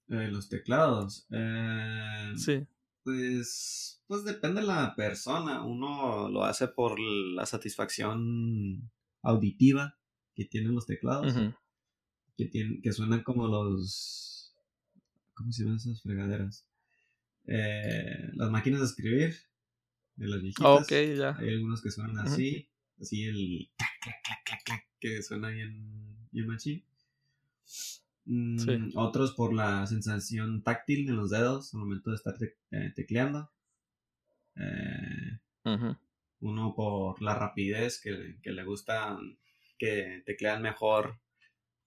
[0.09, 1.27] Eh, los teclados.
[1.31, 2.67] Eh, sí.
[3.03, 5.65] Pues, pues depende de la persona.
[5.65, 8.91] Uno lo hace por la satisfacción
[9.23, 9.97] auditiva
[10.37, 11.35] que tienen los teclados.
[12.37, 14.55] que, tienen, que suenan como los...
[15.35, 16.67] ¿Cómo se llaman esas fregaderas?
[17.47, 19.35] Eh, las máquinas de escribir
[20.17, 20.89] de las viejitas.
[20.89, 21.37] ya.
[21.37, 22.69] Hay algunos que suenan así,
[23.01, 26.85] así el clac, clac, clac, clac, clac, que suena bien, bien machín.
[28.25, 32.35] Mm, otros por la sensación táctil en los dedos al momento de estar
[32.73, 33.51] eh, tecleando.
[34.57, 35.39] Eh,
[36.41, 39.19] uno por la rapidez que, le gusta
[39.79, 41.21] que teclean mejor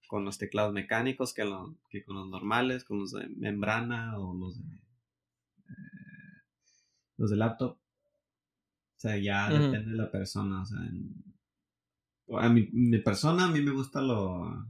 [0.10, 1.44] con los teclados mecánicos que,
[1.90, 4.76] que con los normales, con los de membrana o los de,
[5.68, 6.42] eh,
[7.18, 7.74] los de laptop.
[7.74, 10.64] O sea, ya depende de la persona.
[10.64, 10.80] O sea,
[12.40, 14.68] a mi, mi, persona, a mí me gusta lo,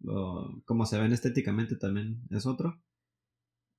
[0.00, 0.62] lo.
[0.64, 2.80] como se ven estéticamente también es otro.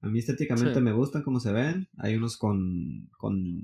[0.01, 1.89] A mí estéticamente me gustan como se ven.
[1.97, 3.63] Hay unos con, con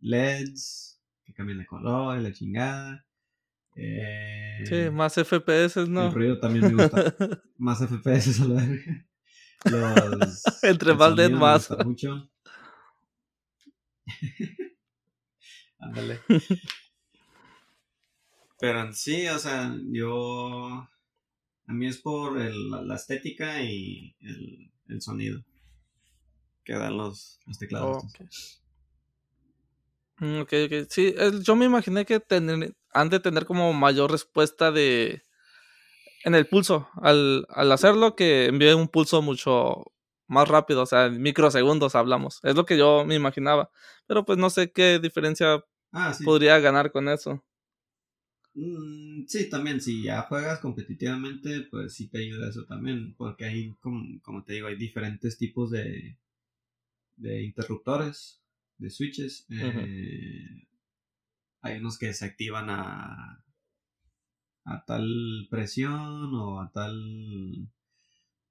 [0.00, 3.07] LEDs que cambian de color y la chingada.
[3.76, 6.06] Eh, sí, más FPS, ¿no?
[6.06, 7.14] El ruido también me gusta.
[7.58, 9.06] más FPS a la verga.
[9.64, 11.70] Los, Entre más LED, más.
[11.84, 12.30] mucho.
[15.78, 16.20] Ándale.
[18.60, 20.88] Pero en sí, o sea, yo.
[21.66, 25.44] A mí es por el, la estética y el, el, sonido
[26.64, 28.04] que dan los, los teclados.
[30.20, 30.86] Ok, ok.
[30.88, 35.22] Sí, yo me imaginé que tener, han de tener como mayor respuesta de
[36.24, 36.88] en el pulso.
[37.00, 39.92] Al, al hacerlo, que envíe un pulso mucho
[40.26, 42.40] más rápido, o sea, en microsegundos hablamos.
[42.42, 43.70] Es lo que yo me imaginaba.
[44.06, 47.42] Pero pues no sé qué diferencia ah, podría ganar con eso.
[48.54, 53.74] Mm, sí, también, si ya juegas competitivamente, pues sí te ayuda eso también, porque hay,
[53.76, 56.18] como, como te digo, hay diferentes tipos de,
[57.16, 58.42] de interruptores
[58.78, 59.46] de switches.
[59.50, 60.68] Eh,
[61.60, 63.44] hay unos que se activan a,
[64.64, 67.68] a tal presión o a tal...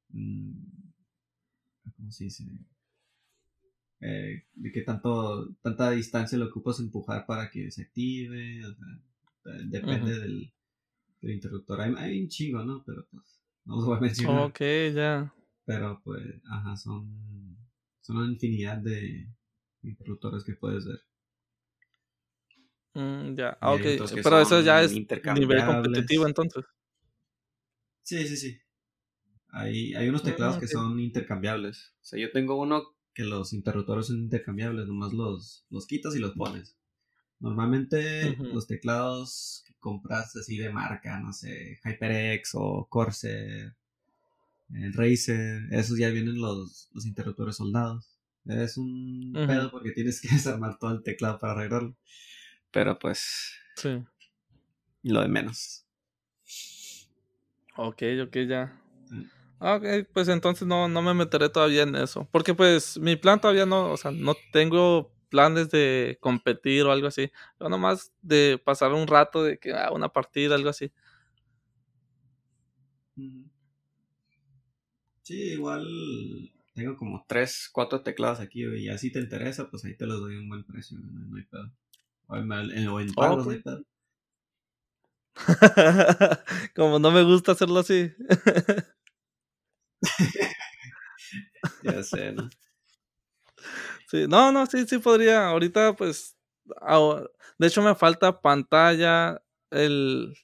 [0.09, 0.51] Mm,
[1.95, 2.43] ¿Cómo se dice?
[4.01, 8.61] Eh, de qué tanto, tanta distancia lo ocupas empujar para que se active.
[9.65, 10.53] depende del,
[11.21, 11.81] interruptor.
[11.81, 12.83] Hay, un chingo, ¿no?
[12.85, 14.49] Pero pues no los voy a mencionar.
[14.49, 14.59] Ok,
[14.93, 15.33] ya.
[15.65, 17.57] Pero pues, ajá, son,
[18.01, 19.29] son una infinidad de,
[19.87, 20.99] interruptores que puedes ver.
[22.93, 23.81] Mm, ya, ah, ok.
[24.23, 26.65] Pero eso ya es nivel competitivo entonces.
[28.03, 28.57] Sí, sí, sí.
[29.49, 31.95] Hay, hay unos teclados ah, que son intercambiables.
[32.01, 36.19] O sea, yo tengo uno que los interruptores son intercambiables, nomás los, los quitas y
[36.19, 36.77] los pones.
[37.39, 43.75] Normalmente los teclados que compras así de marca, no sé, HyperX o Corsair,
[44.73, 48.16] el Razer, esos ya vienen los, los interruptores soldados.
[48.49, 51.95] Es un pedo porque tienes que desarmar todo el teclado para arreglarlo.
[52.71, 53.53] Pero pues.
[53.75, 54.03] Sí.
[55.03, 55.85] Lo de menos.
[57.75, 58.81] Ok, ok, ya.
[59.59, 62.27] Ah, ok, pues entonces no, no me meteré todavía en eso.
[62.31, 67.07] Porque pues mi plan todavía no, o sea, no tengo planes de competir o algo
[67.07, 67.31] así.
[67.59, 70.91] Yo nomás de pasar un rato de que ah, una partida, algo así.
[75.23, 75.85] Sí, igual
[76.77, 80.19] tengo como 3, 4 teclados aquí, y ya si te interesa, pues ahí te los
[80.19, 81.71] doy a un buen precio, no, hay pedo.
[82.27, 83.83] O en, en, pagos, no hay pedo.
[86.75, 88.11] como no me gusta hacerlo así.
[91.81, 92.47] ya sé, ¿no?
[94.11, 95.47] Sí, no, no, sí, sí podría.
[95.47, 96.37] Ahorita, pues,
[97.57, 100.37] de hecho me falta pantalla, el,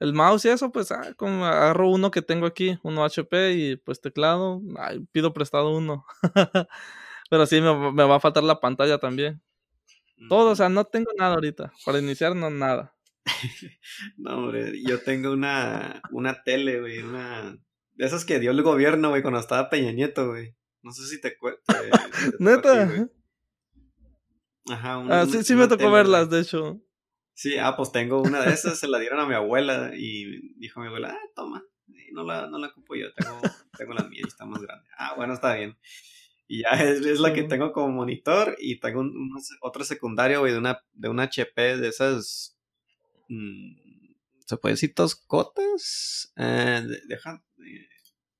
[0.00, 3.76] el mouse y eso, pues ah, como agarro uno que tengo aquí, uno HP y
[3.76, 4.62] pues teclado,
[5.12, 6.04] pido prestado uno.
[7.30, 9.42] Pero sí, me, va a faltar la pantalla también.
[10.28, 11.72] Todo, o sea, no tengo nada ahorita.
[11.84, 12.94] Para iniciar, no nada.
[14.16, 17.56] no, hombre, yo tengo una, una tele, güey, una...
[17.94, 20.54] De esas que dio el gobierno, güey, cuando estaba Peña Nieto, güey.
[20.82, 21.60] No sé si te cuento.
[22.38, 23.08] ¿Neta?
[24.70, 26.80] Ajá, una, Ah, sí, sí me tocó verlas, de hecho.
[27.38, 30.80] Sí, ah, pues tengo una de esas, se la dieron a mi abuela y dijo
[30.80, 31.62] mi abuela, ah, toma,
[32.10, 33.40] no la, no la ocupo yo, tengo,
[33.78, 34.84] tengo la mía y está más grande.
[34.98, 35.78] Ah, bueno, está bien.
[36.48, 40.50] Y ya es, es la que tengo como monitor y tengo un, otro secundario, güey,
[40.50, 42.58] de una, de una HP de esas,
[43.28, 43.76] mmm,
[44.44, 46.32] ¿se puede decir toscotas?
[46.36, 47.88] Eh, deja, eh,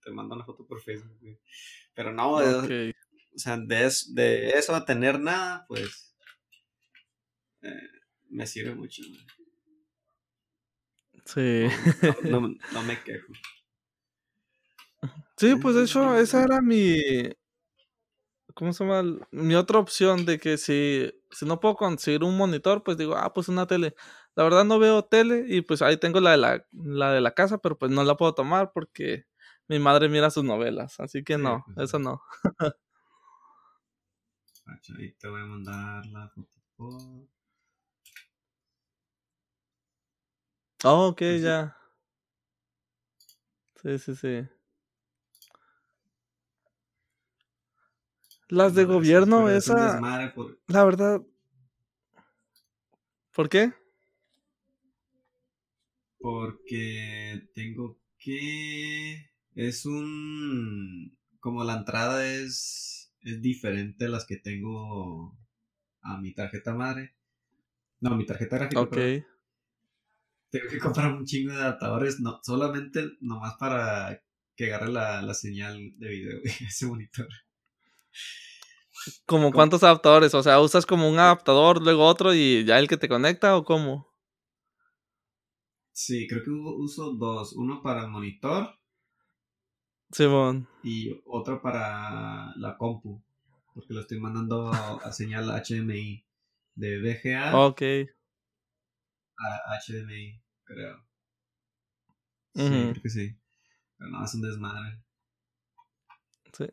[0.03, 1.39] te mando una foto por Facebook, güey.
[1.95, 2.43] Pero no, o
[3.37, 6.17] sea, de, de eso a tener nada, pues...
[7.63, 7.98] Eh,
[8.31, 9.02] me sirve mucho.
[11.24, 11.66] Sí.
[12.24, 13.33] No, me quejo.
[15.37, 16.96] Sí, pues de hecho, esa era mi.
[18.54, 19.20] ¿Cómo se llama?
[19.31, 23.33] Mi otra opción de que si, si no puedo conseguir un monitor, pues digo, ah,
[23.33, 23.94] pues una tele.
[24.35, 27.33] La verdad no veo tele y pues ahí tengo la de la, la, de la
[27.33, 29.26] casa, pero pues no la puedo tomar porque
[29.68, 30.98] mi madre mira sus novelas.
[30.98, 32.22] Así que no, pues, eso no.
[34.98, 37.29] ahí te voy a mandar la foto.
[40.85, 41.74] Oh, ok, ya.
[43.83, 44.48] Sí, sí, sí.
[48.48, 50.00] Las de gobierno, esa.
[50.66, 51.22] La verdad.
[53.35, 53.72] ¿Por qué?
[56.18, 59.31] Porque tengo que.
[59.54, 61.16] Es un.
[61.40, 63.12] Como la entrada es.
[63.22, 65.37] Es diferente a las que tengo
[66.02, 67.14] a mi tarjeta madre.
[68.00, 68.81] No, mi tarjeta gráfica.
[68.81, 68.98] Ok.
[70.51, 74.23] Tengo que comprar un chingo de adaptadores, no, solamente nomás para
[74.57, 77.29] que agarre la, la señal de video, ese monitor.
[79.27, 80.35] ¿Como cuántos adaptadores?
[80.35, 83.65] O sea, ¿usas como un adaptador, luego otro y ya el que te conecta o
[83.65, 84.09] cómo?
[85.92, 87.55] Sí, creo que uso dos.
[87.55, 88.75] Uno para el monitor.
[90.11, 90.67] Simón.
[90.83, 93.23] y otro para la compu.
[93.75, 96.25] Porque lo estoy mandando a señal HDMI.
[96.75, 97.59] De VGA.
[97.59, 97.83] Ok.
[99.39, 100.97] A HDMI, creo.
[102.55, 103.39] Sí, creo que sí.
[103.97, 105.03] Pero no, es un desmadre.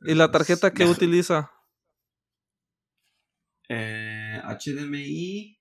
[0.04, 1.52] ¿Y la pues, tarjeta que utiliza?
[3.70, 5.60] Eh, HDMI,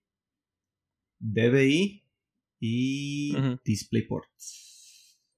[1.19, 2.05] DVI
[2.61, 4.29] y DisplayPort.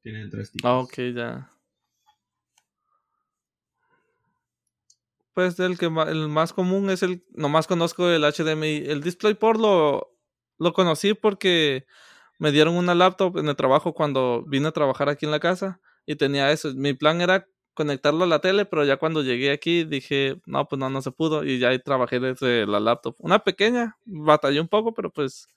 [0.03, 0.69] Tienen tres tipos.
[0.69, 1.51] Ah, ok, ya.
[5.33, 8.89] Pues el que el más común es el, nomás conozco el HDMI.
[8.89, 10.16] El DisplayPort lo,
[10.59, 11.87] lo conocí porque
[12.39, 15.81] me dieron una laptop en el trabajo cuando vine a trabajar aquí en la casa
[16.07, 16.73] y tenía eso.
[16.75, 20.79] Mi plan era conectarlo a la tele, pero ya cuando llegué aquí dije, no, pues
[20.79, 23.17] no, no se pudo y ya ahí trabajé desde la laptop.
[23.19, 25.49] Una pequeña, batallé un poco, pero pues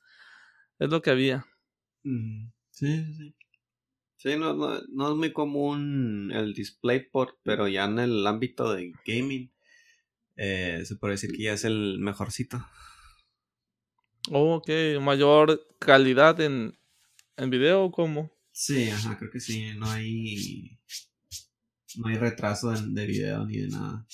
[0.79, 1.45] es lo que había.
[2.71, 3.35] Sí, sí.
[4.17, 8.91] Sí, no, no, no es muy común el DisplayPort, pero ya en el ámbito de
[9.05, 9.49] gaming
[10.35, 12.65] eh, se puede decir que ya es el mejorcito.
[14.31, 14.69] Oh, ok,
[15.01, 16.77] mayor calidad en,
[17.37, 18.31] en video o cómo?
[18.51, 20.79] Sí, ajá, creo que sí, no hay
[21.95, 24.05] no hay retraso de, video ni de nada.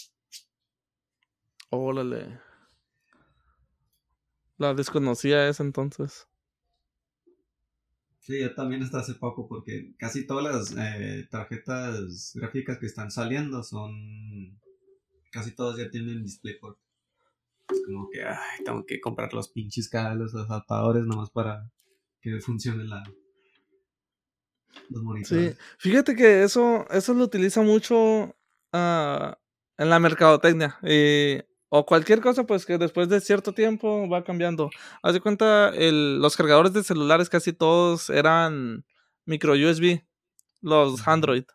[1.69, 2.39] Órale.
[4.57, 6.27] La desconocía esa entonces.
[8.19, 13.11] Sí, yo también hasta hace poco porque casi todas las eh, tarjetas gráficas que están
[13.11, 14.59] saliendo son...
[15.31, 16.79] Casi todas ya tienen DisplayPort.
[17.69, 21.69] Es como que, ay, tengo que comprar los pinches cables, los adaptadores nomás para
[22.21, 23.03] que funcione la,
[25.23, 28.35] Sí, fíjate que eso, eso lo utiliza mucho
[28.71, 29.37] ah,
[29.77, 30.77] en la mercadotecnia.
[30.83, 34.69] Eh, o cualquier cosa, pues que después de cierto tiempo va cambiando.
[35.01, 38.85] Haz de cuenta, el, los cargadores de celulares casi todos eran
[39.25, 40.03] micro USB,
[40.61, 41.45] los Android.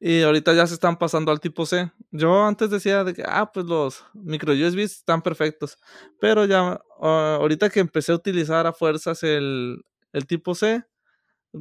[0.00, 1.90] Y ahorita ya se están pasando al tipo C.
[2.10, 5.78] Yo antes decía de que, ah, pues los micro USB están perfectos.
[6.20, 9.82] Pero ya, ah, ahorita que empecé a utilizar a fuerzas el,
[10.12, 10.84] el tipo C,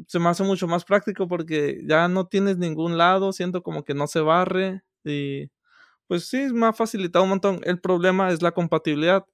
[0.07, 3.93] se me hace mucho más práctico porque ya no tienes ningún lado, siento como que
[3.93, 5.49] no se barre y
[6.07, 7.61] pues sí, me ha facilitado un montón.
[7.65, 9.25] El problema es la compatibilidad.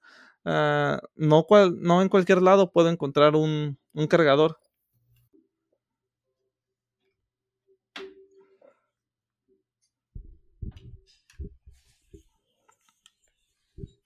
[0.46, 4.60] Ah, no, cual, no en cualquier lado puedo encontrar un, un cargador.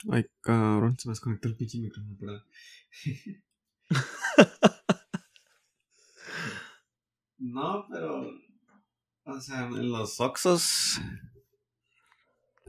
[0.09, 2.43] Ay, cabrón, se me desconectó el pinche micrófono.
[7.37, 8.31] No, pero.
[9.23, 10.99] O sea, en los Oxos.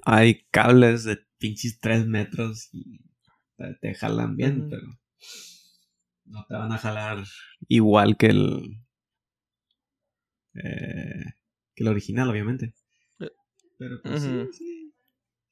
[0.04, 3.00] Hay cables de pinches 3 metros y
[3.80, 4.86] te, jalan bien, pero.
[6.24, 7.24] No te van a jalar
[7.68, 8.80] igual que el.
[10.54, 11.24] Eh,
[11.74, 12.74] que el original, obviamente.
[13.20, 13.30] Eh,
[13.78, 14.75] pero pues sí, sí.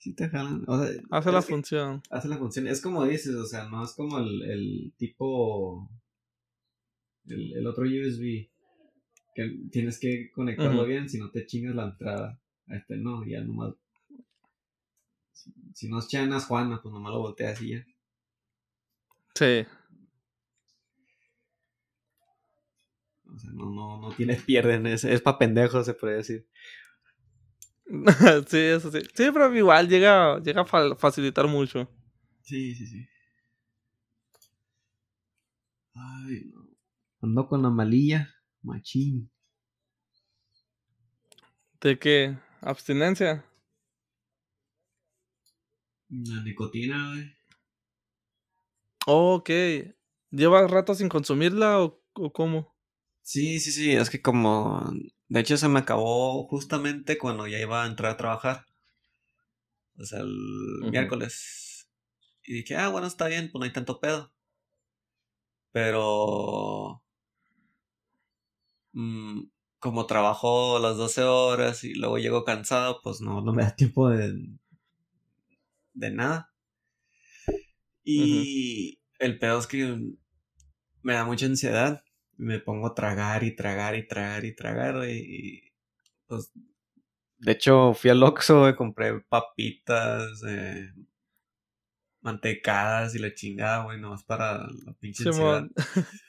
[0.05, 0.67] Sí te jalan.
[1.11, 2.03] hace la función.
[2.11, 2.67] Hace la función.
[2.67, 5.89] Es como dices, o sea, no es como el, el tipo.
[7.25, 8.51] El, el otro USB
[9.35, 12.39] que tienes que conectarlo bien, si no te chingas la entrada.
[12.69, 13.73] A este no, ya nomás.
[15.73, 17.87] Si, no es Chanas Juana, pues nomás lo volteas y ya.
[19.35, 19.67] Sí.
[23.35, 26.47] O sea, no, no, no tienes pierden, es, es pa' pendejos, se puede decir.
[28.49, 29.01] sí, eso sí.
[29.15, 31.89] Sí, pero igual llega, llega a facilitar mucho.
[32.43, 33.07] Sí, sí, sí.
[35.95, 36.69] Ay, no.
[37.23, 38.29] Ando con la malilla.
[38.63, 39.31] Machín.
[41.81, 42.39] ¿De qué?
[42.63, 43.45] ¿Abstinencia?
[46.09, 47.37] La nicotina, güey.
[49.07, 49.51] Oh, ok.
[50.31, 52.75] ¿Llevas rato sin consumirla o, cómo?
[53.23, 53.93] Sí, sí, sí.
[53.93, 54.91] Es que como.
[55.35, 58.67] De hecho, se me acabó justamente cuando ya iba a entrar a trabajar.
[59.99, 61.89] O sea, el miércoles.
[62.45, 64.33] Y dije, ah, bueno, está bien, pues no hay tanto pedo.
[65.73, 67.03] Pero
[68.95, 69.49] Mm,
[69.81, 74.09] como trabajo las 12 horas y luego llego cansado, pues no, no me da tiempo
[74.09, 74.33] de,
[75.95, 76.53] de nada.
[78.05, 79.99] Y el pedo es que
[81.03, 82.04] me da mucha ansiedad.
[82.37, 85.09] Me pongo a tragar y tragar y tragar y tragar.
[85.09, 85.73] Y,
[86.27, 86.53] pues,
[87.39, 90.93] de hecho, fui al Oxxo y compré papitas, eh,
[92.21, 95.69] mantecadas y la chingada, güey, nomás para la pinche ansiedad.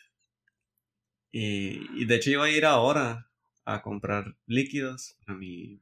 [1.32, 3.30] y, y de hecho iba a ir ahora
[3.64, 5.82] a comprar líquidos a mi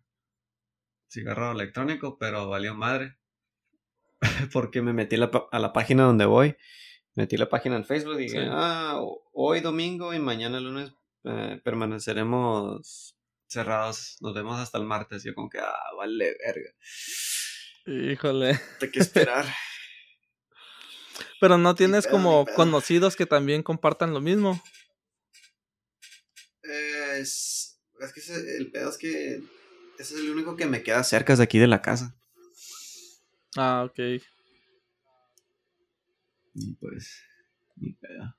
[1.10, 3.18] cigarro electrónico, pero valió madre.
[4.52, 6.56] porque me metí a la página donde voy,
[7.16, 9.00] metí la página en Facebook y dije, ah,
[9.34, 10.92] hoy domingo y mañana lunes
[11.26, 13.16] eh, permaneceremos
[13.48, 15.24] cerrados, nos vemos hasta el martes.
[15.24, 16.72] Yo como que, ah, vale, verga.
[17.86, 18.60] Híjole.
[18.82, 19.46] Hay que esperar.
[21.40, 24.62] Pero no tienes como conocidos que también compartan lo mismo.
[26.64, 28.22] Es, es que
[28.58, 29.44] el pedo es que
[30.00, 32.16] ese es el único que me queda cerca de aquí de la casa.
[33.56, 34.24] Ah, ok.
[36.54, 37.22] Y pues,
[37.76, 38.36] ni pedo.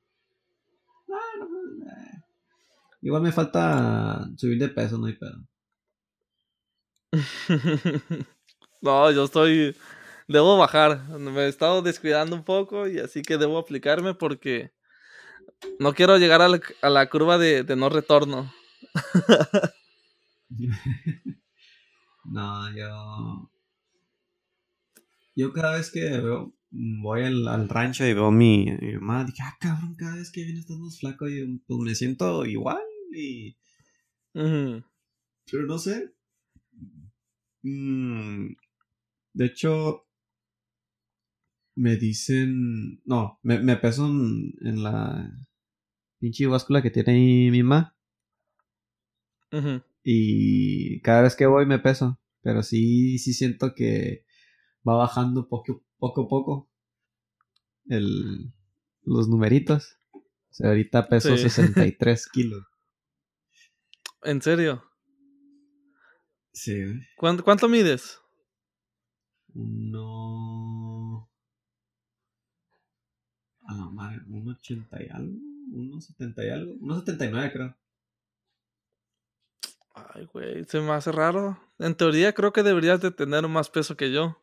[1.09, 1.87] Ah, no, no,
[3.03, 5.47] Igual me falta subir de peso, no hay pedo.
[8.81, 9.77] no, yo estoy.
[10.27, 11.07] Debo bajar.
[11.19, 14.73] Me he estado descuidando un poco y así que debo aplicarme porque
[15.79, 18.53] no quiero llegar a la, a la curva de, de no retorno.
[22.25, 23.51] no, yo
[25.37, 28.67] yo cada vez que veo, voy al, rancho y veo a mi,
[29.01, 32.45] mamá, dije, ah, cabrón, cada vez que viene estás más flaco y pues me siento
[32.45, 32.83] igual
[33.15, 33.57] y...
[34.33, 36.13] Pero no sé.
[37.63, 38.55] Mm,
[39.35, 40.07] de hecho,
[41.77, 45.31] me dicen, no, me, me peso en, la
[46.19, 47.97] pinche báscula que tiene mi mamá.
[50.03, 52.19] Y cada vez que voy me peso.
[52.43, 54.24] Pero sí, sí siento que
[54.87, 56.71] va bajando poco, poco a poco
[57.89, 58.53] el,
[59.03, 59.99] los numeritos.
[60.13, 62.65] O sea, ahorita peso 63 kilos.
[64.23, 64.85] ¿En serio?
[66.53, 66.85] Sí.
[67.17, 68.21] ¿Cuánto, cuánto mides?
[69.55, 71.29] Uno...
[73.67, 75.39] A la madre, uno ochenta y algo,
[75.73, 77.77] uno setenta y algo, uno setenta y nueve creo.
[79.95, 81.59] Ay, güey, se me hace raro.
[81.79, 84.39] En teoría creo que deberías de tener más peso que yo.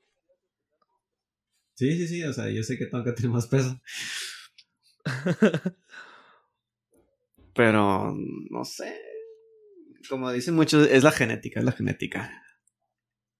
[1.76, 3.80] Sí, sí, sí, o sea, yo sé que tengo que tener más peso.
[7.54, 8.16] Pero,
[8.50, 9.00] no sé.
[10.10, 12.32] Como dicen muchos, es la genética, es la genética.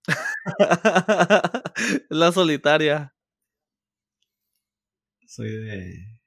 [2.08, 3.14] la solitaria.
[5.26, 6.20] Soy de.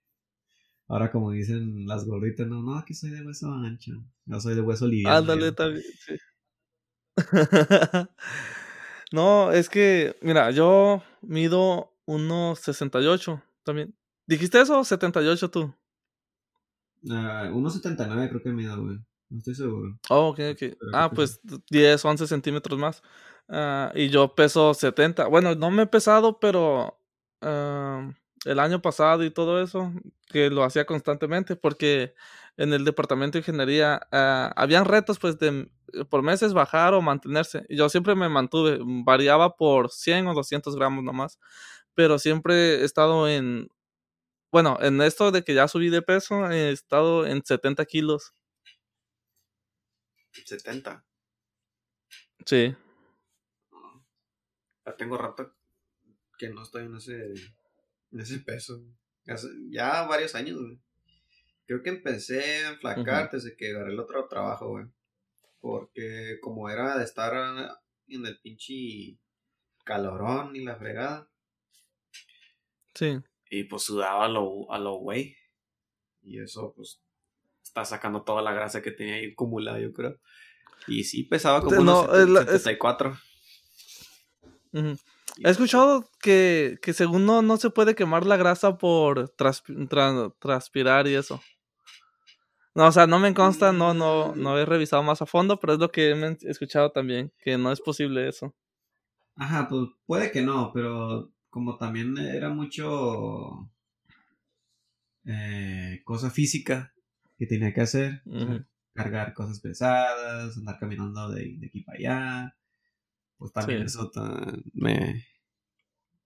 [0.87, 3.93] Ahora, como dicen las gorditas, no, no, aquí soy de hueso ancho.
[4.25, 5.15] No soy de hueso liviano.
[5.17, 6.15] Ándale, también, sí.
[9.11, 13.95] no, es que, mira, yo mido 1.68 también.
[14.27, 14.83] ¿Dijiste eso?
[14.83, 15.73] 78 tú.
[17.03, 18.97] Uh, ah, 1.79 creo que mido, güey.
[19.29, 19.97] No estoy seguro.
[20.09, 20.77] Oh, ok, ok.
[20.93, 21.39] ah, pues
[21.69, 23.01] 10, 11 centímetros más.
[23.47, 25.27] Uh, y yo peso 70.
[25.27, 26.99] Bueno, no me he pesado, pero
[27.41, 28.11] uh,
[28.45, 29.91] el año pasado y todo eso,
[30.27, 32.15] que lo hacía constantemente, porque
[32.57, 33.99] en el departamento de ingeniería
[34.55, 35.69] habían retos, pues, de
[36.09, 37.65] por meses bajar o mantenerse.
[37.69, 41.39] Y yo siempre me mantuve, variaba por 100 o 200 gramos nomás
[41.95, 43.69] pero siempre he estado en,
[44.51, 48.33] bueno, en esto de que ya subí de peso, he estado en 70 kilos.
[50.31, 51.05] 70.
[52.45, 52.75] Sí.
[54.85, 55.55] Ya tengo rato
[56.37, 57.33] que no estoy en ese,
[58.11, 58.81] en ese peso.
[59.69, 60.79] Ya varios años, güey.
[61.65, 64.85] Creo que empecé a enflacar desde que agarré el otro trabajo, güey.
[65.59, 67.33] Porque como era de estar
[68.07, 69.17] en el pinche
[69.83, 71.27] calorón y la fregada,
[72.95, 73.19] Sí.
[73.49, 75.35] Y pues sudaba a lo, a lo güey.
[76.23, 77.01] Y eso, pues,
[77.63, 80.19] está sacando toda la grasa que tenía ahí acumulada, yo creo.
[80.87, 83.17] Y sí, pesaba como no, unos 74.
[84.73, 91.15] He escuchado que, que según no, no se puede quemar la grasa por transpirar y
[91.15, 91.41] eso.
[92.73, 95.73] No, o sea, no me consta, no, no, no he revisado más a fondo, pero
[95.73, 98.53] es lo que he escuchado también, que no es posible eso.
[99.37, 103.71] Ajá, pues puede que no, pero como también era mucho
[105.23, 106.93] eh, cosa física
[107.37, 108.23] que tenía que hacer,
[108.91, 112.57] cargar cosas pesadas, andar caminando de, aquí para allá,
[113.37, 114.11] pues también eso
[114.73, 115.25] me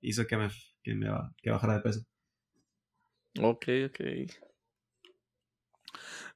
[0.02, 0.50] hizo que me,
[0.82, 2.02] que me que bajara de peso.
[3.40, 4.00] Ok, ok.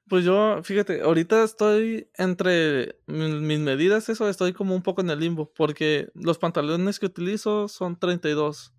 [0.08, 5.18] Pues yo, fíjate, ahorita estoy entre mis medidas, eso, estoy como un poco en el
[5.18, 8.70] limbo, porque los pantalones que utilizo son 32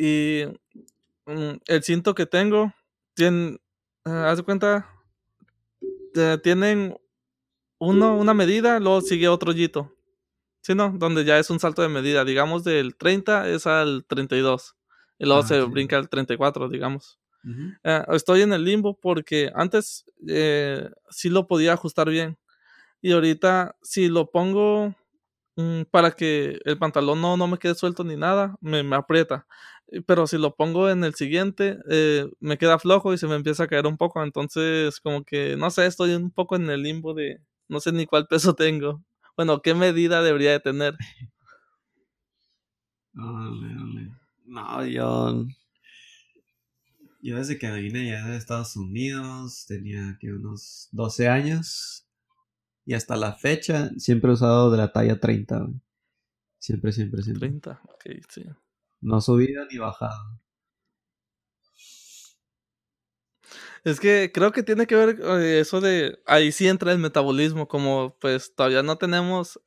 [0.00, 0.44] y
[1.26, 2.72] mm, el cinto que tengo,
[3.14, 3.58] tiene,
[4.06, 4.88] ah, haz de cuenta,
[6.42, 6.96] tienen
[7.78, 9.94] uno, una medida, luego sigue otro hoyito,
[10.62, 10.90] ¿sí no?
[10.96, 14.74] Donde ya es un salto de medida, digamos del 30 es al 32,
[15.18, 17.18] y luego Ah, se brinca al 34, digamos.
[17.44, 17.72] Ujú.
[17.84, 22.38] Ah, estoy en el limbo porque antes eh, sí lo podía ajustar bien.
[23.02, 24.94] Y ahorita, si lo pongo
[25.56, 29.46] mm, para que el pantalón no, no me quede suelto ni nada, me, me aprieta.
[30.06, 33.64] Pero si lo pongo en el siguiente, eh, me queda flojo y se me empieza
[33.64, 34.22] a caer un poco.
[34.22, 38.06] Entonces, como que, no sé, estoy un poco en el limbo de no sé ni
[38.06, 39.02] cuál peso tengo.
[39.36, 40.96] Bueno, qué medida debería de tener.
[43.16, 44.10] Órale, órale.
[44.44, 45.46] No, yo.
[47.22, 52.06] Yo desde que vine ya de Estados Unidos tenía que unos 12 años.
[52.86, 55.58] Y hasta la fecha siempre he usado de la talla 30.
[55.58, 55.80] güey.
[56.58, 57.48] Siempre, siempre, siempre.
[57.48, 58.44] 30, ok, sí.
[59.02, 60.40] No subida ni bajada.
[63.84, 67.68] Es que creo que tiene que ver eh, eso de ahí sí entra el metabolismo,
[67.68, 69.58] como pues todavía no tenemos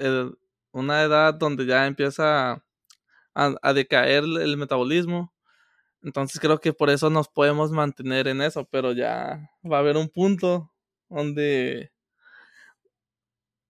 [0.71, 5.34] una edad donde ya empieza a, a decaer el metabolismo.
[6.03, 9.97] Entonces creo que por eso nos podemos mantener en eso, pero ya va a haber
[9.97, 10.71] un punto
[11.09, 11.91] donde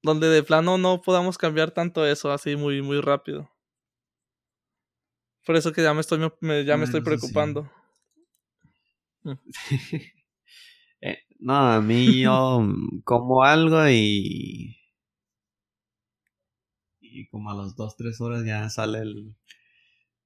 [0.04, 3.50] donde de plano no podamos cambiar tanto eso así muy muy rápido.
[5.46, 7.06] Por eso que ya me estoy me- ya me estoy eso sí.
[7.06, 7.72] preocupando.
[11.06, 14.78] Eh, no, a mí yo mm, como algo y.
[17.02, 19.36] Y como a las 2, 3 horas ya sale el.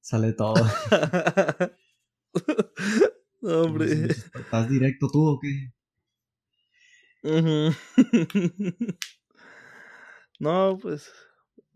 [0.01, 0.55] Sale todo.
[3.41, 4.09] No, Hombre.
[4.09, 5.71] ¿Estás directo tú o qué?
[10.39, 11.11] No, pues.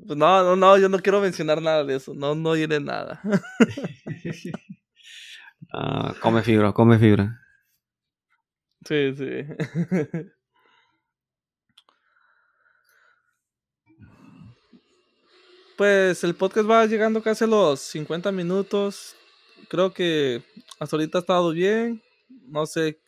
[0.06, 2.14] Pues no, no, no, yo no quiero mencionar nada de eso.
[2.14, 3.22] No, no diré nada.
[5.74, 7.40] Ah, come fibra, come fibra.
[8.84, 9.46] Sí, sí.
[15.82, 19.16] Pues el podcast va llegando casi a los 50 minutos.
[19.68, 20.44] Creo que
[20.80, 22.04] hasta ahorita ha estado bien.
[22.46, 23.00] No sé,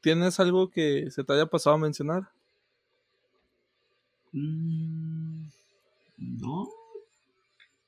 [0.00, 2.30] ¿tienes algo que se te haya pasado a mencionar?
[4.32, 5.09] Mm,
[6.20, 6.68] no.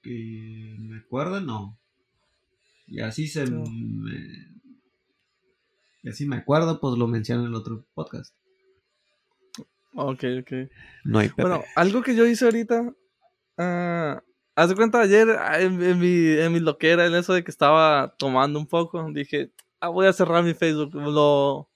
[0.03, 1.78] Que me acuerdo, no.
[2.87, 3.62] Y así se No.
[3.64, 4.16] me.
[6.03, 8.35] Y así me acuerdo, pues lo menciono en el otro podcast.
[9.95, 10.53] Ok, ok.
[11.05, 11.43] No hay Pepe.
[11.43, 12.93] Bueno, algo que yo hice ahorita.
[13.59, 14.22] ah,
[14.57, 17.51] haz de cuenta, ayer ah, en, en mi, en mi loquera, en eso de que
[17.51, 20.95] estaba tomando un poco, dije, ah, voy a cerrar mi Facebook.
[20.95, 21.68] Lo,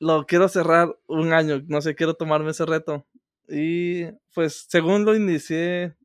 [0.00, 3.06] lo quiero cerrar un año, no sé, quiero tomarme ese reto.
[3.48, 5.96] Y pues, según lo inicié,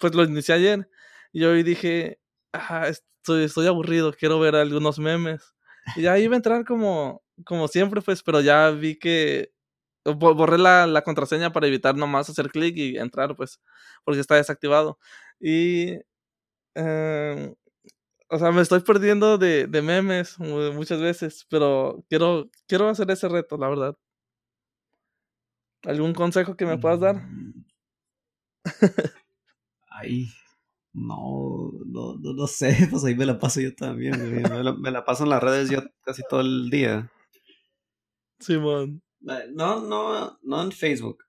[0.00, 0.88] pues lo inicié ayer.
[1.32, 2.20] Y hoy dije,
[2.52, 5.54] ah, estoy, estoy aburrido, quiero ver algunos memes.
[5.94, 9.52] Y ya iba a entrar como, como siempre, pues, pero ya vi que
[10.04, 13.60] bo- borré la, la contraseña para evitar nomás hacer clic y entrar, pues,
[14.04, 14.98] porque está desactivado.
[15.40, 15.98] Y,
[16.74, 17.54] eh,
[18.30, 23.10] o sea, me estoy perdiendo de, de memes mu- muchas veces, pero quiero, quiero hacer
[23.10, 23.96] ese reto, la verdad.
[25.84, 27.16] ¿Algún consejo que me puedas dar?
[27.16, 27.64] Mm.
[29.90, 30.28] Ahí.
[30.92, 34.12] No, no, no, no sé, pues ahí me la paso yo también.
[34.32, 37.10] Me la, me la paso en las redes yo casi todo el día.
[38.40, 39.02] Simón.
[39.20, 41.24] No, no, no en Facebook.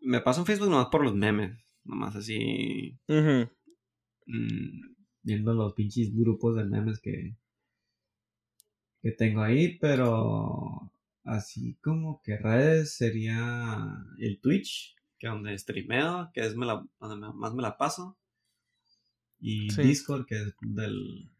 [0.00, 1.58] Me paso en Facebook nomás por los memes.
[1.84, 2.98] Nomás así.
[3.08, 3.48] Ujú.
[4.26, 7.36] mm, viendo los pinches grupos de memes que.
[9.02, 10.92] que tengo ahí, pero.
[11.30, 13.86] Así como que redes sería
[14.18, 17.76] el Twitch, que es donde streameo, que es me la- donde me- más me la
[17.78, 18.18] paso.
[19.38, 19.82] Y Sí.
[19.82, 21.30] Discord, que es del,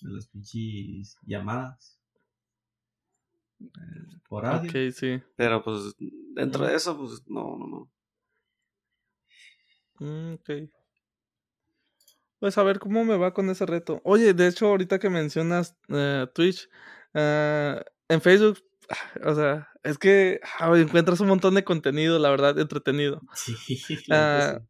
[0.00, 2.00] de las pinches llamadas.
[3.60, 4.70] eh, por audio.
[4.70, 5.20] Ok, sí.
[5.36, 5.94] Pero pues
[6.34, 7.90] dentro de eso, pues no, no, no.
[10.06, 10.50] Mm, ok.
[12.38, 14.00] Pues a ver cómo me va con ese reto.
[14.04, 16.68] Oye, de hecho, ahorita que mencionas eh, Twitch,
[17.14, 18.58] eh, en Facebook,
[19.24, 23.20] o sea, es que ah, encuentras un montón de contenido, la verdad, entretenido.
[23.34, 23.54] Sí,
[24.10, 24.60] Ah,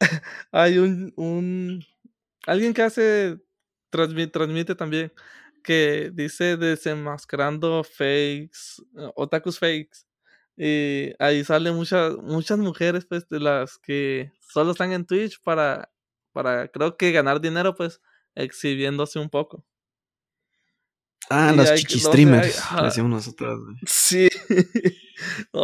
[0.52, 1.84] Hay un, un
[2.46, 3.38] alguien que hace,
[3.90, 5.12] transmite, transmite también,
[5.62, 10.04] que dice desenmascarando fakes, eh, otakus fakes.
[10.56, 15.90] Y ahí salen muchas, muchas mujeres, pues, de las que solo están en Twitch para,
[16.32, 18.00] para, creo que ganar dinero, pues,
[18.34, 19.64] exhibiéndose un poco.
[21.30, 22.62] Ah, los hay- chichi no sé, streamers.
[22.82, 23.60] decimos nosotros.
[23.86, 24.28] Sí.
[25.52, 25.60] No,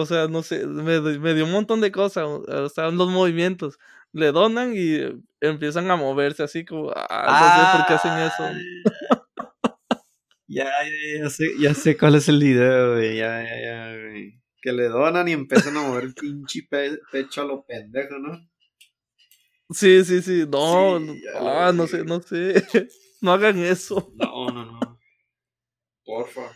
[0.00, 3.78] o sea, no sé, me, me dio un montón de cosas, o sea, los movimientos.
[4.12, 4.98] Le donan y
[5.40, 10.02] empiezan a moverse así como, ah, no sé por qué hacen eso.
[10.48, 13.16] Ya, ya, ya sé, ya sé cuál es el video, güey.
[13.18, 14.40] Ya, ya, ya, güey.
[14.62, 18.36] Que le donan y empiezan a mover el pinche pe- pecho a lo pendejo, ¿no?
[19.70, 22.64] Sí, sí, sí, no, Sí, ya ah, no sé, no sé,
[23.20, 24.10] no hagan eso.
[24.16, 24.37] No, no, no.
[26.08, 26.50] Porfa.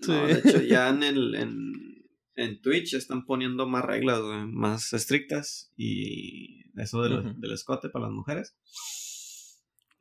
[0.00, 0.12] Sí.
[0.12, 1.72] No, de hecho, ya en el en,
[2.34, 5.72] en Twitch están poniendo más reglas, güey, más estrictas.
[5.78, 8.54] Y eso del, del escote para las mujeres.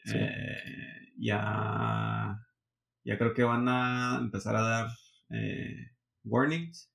[0.04, 0.18] Sí.
[0.18, 2.38] Eh, ya.
[3.06, 4.88] Ya creo que van a empezar a dar
[5.30, 6.92] eh, warnings.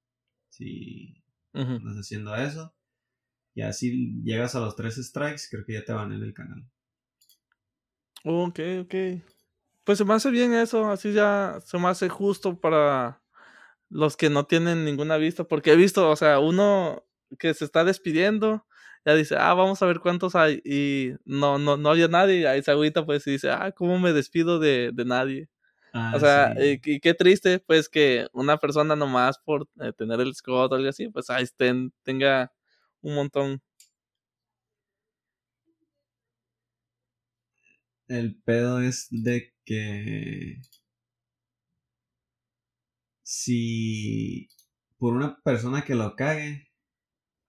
[0.50, 1.24] Si
[1.54, 2.76] andas haciendo eso.
[3.54, 6.68] Ya si llegas a los tres strikes, creo que ya te van en el canal.
[8.24, 8.94] Ok, ok.
[9.84, 13.22] Pues se me hace bien eso, así ya se me hace justo para
[13.90, 17.04] los que no tienen ninguna vista, porque he visto, o sea, uno
[17.38, 18.66] que se está despidiendo,
[19.04, 22.46] ya dice, ah, vamos a ver cuántos hay, y no, no, no había nadie, y
[22.46, 25.48] ahí se agüita, pues, y dice, ah, ¿cómo me despido de, de nadie?
[25.92, 26.80] Ah, O sea, sí.
[26.84, 30.88] y qué triste, pues, que una persona nomás por eh, tener el Scott o algo
[30.88, 32.52] así, pues ahí estén, tenga
[33.02, 33.62] un montón.
[38.08, 40.60] El pedo es de que
[43.22, 44.48] si
[44.98, 46.68] por una persona que lo cague,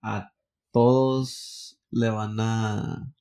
[0.02, 0.34] a
[0.72, 3.14] todos le van a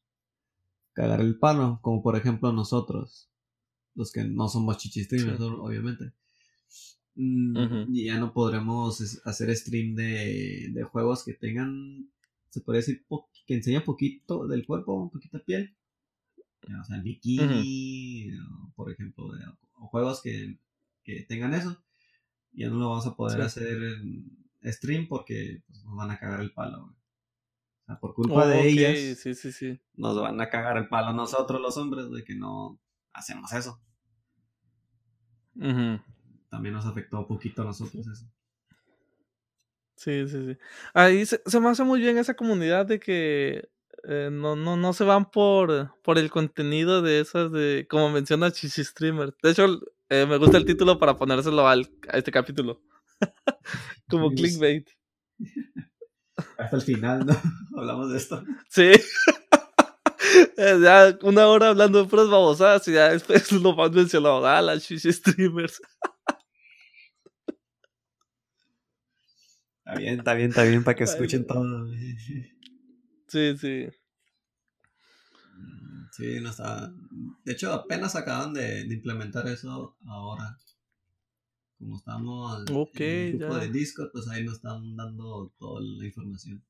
[0.93, 3.31] cagar el palo, como por ejemplo nosotros,
[3.95, 5.45] los que no somos chichistreamers, Sí.
[5.45, 6.13] obviamente.
[7.17, 12.11] Mm, y ya no podremos hacer stream de, de juegos que tengan,
[12.51, 13.05] se podría decir,
[13.47, 15.77] que enseñan poquito del cuerpo, un poquito de piel.
[16.81, 18.31] O sea, el bikini,
[18.75, 19.31] por ejemplo,
[19.79, 20.59] o juegos que,
[21.03, 21.83] que tengan eso.
[22.53, 23.47] Ya no lo vamos a poder Sí.
[23.47, 26.83] hacer en stream porque pues, nos van a cagar el palo.
[26.83, 26.93] güey.
[26.95, 29.81] O sea, por culpa de ellas, sí, sí, sí.
[29.95, 32.79] nos van a cagar el palo nosotros los hombres de que no
[33.13, 33.81] hacemos eso.
[36.51, 38.31] También nos afectó un poquito a nosotros eso.
[39.97, 40.59] Sí, sí, sí.
[40.93, 43.69] Ahí se, se me hace muy bien esa comunidad de que
[44.07, 48.51] eh, no, no, no se van por, por el contenido de esas de, como menciona
[48.51, 49.35] Chichi Streamer.
[49.43, 49.81] De hecho,
[50.11, 52.83] eh, me gusta el título para ponérselo al, a este capítulo.
[54.09, 54.89] como clickbait.
[56.59, 57.35] Hasta el final, ¿no?
[57.79, 58.45] Hablamos de esto.
[58.69, 58.91] Sí.
[60.57, 64.45] Eh, ya una hora hablando de puras babosadas y ya después lo más mencionado.
[64.47, 65.81] Ah, las Chichi Streamers.
[69.87, 71.87] Está bien, está bien, está bien para que escuchen todo.
[73.35, 73.89] Sí, sí.
[76.13, 76.89] Sí, no está.
[77.45, 80.57] De hecho, apenas acaban de, de implementar eso ahora.
[81.77, 83.61] Como estamos en el grupo ya.
[83.61, 86.65] de Discord, pues ahí nos están dando toda la información.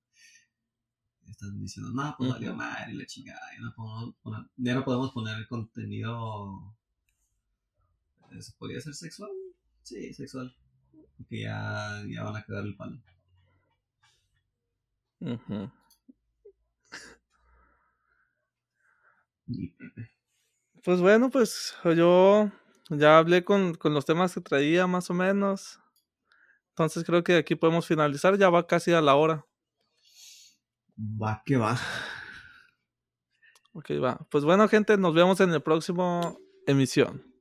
[1.29, 2.57] Están diciendo, no, pues valió Ujú.
[2.57, 3.43] madre y la chingada.
[3.55, 6.75] Ya no podemos poner, ya no podemos poner contenido.
[8.33, 9.31] eh, ¿Se podría ser sexual?
[9.83, 10.57] Sí, sexual.
[11.19, 12.99] Porque ya, ya van a cagar el palo.
[15.21, 15.71] Ujú.
[19.47, 20.11] Pepe.
[20.83, 22.51] Pues bueno, pues yo
[22.91, 25.81] ya hablé con, con los temas que traía más o menos.
[26.71, 28.37] Entonces creo que aquí podemos finalizar.
[28.37, 29.47] Ya va casi a la hora.
[30.99, 31.79] Va que va.
[33.73, 34.27] Ok, va.
[34.31, 37.34] Pues bueno, gente, nos vemos en el próximo emisión.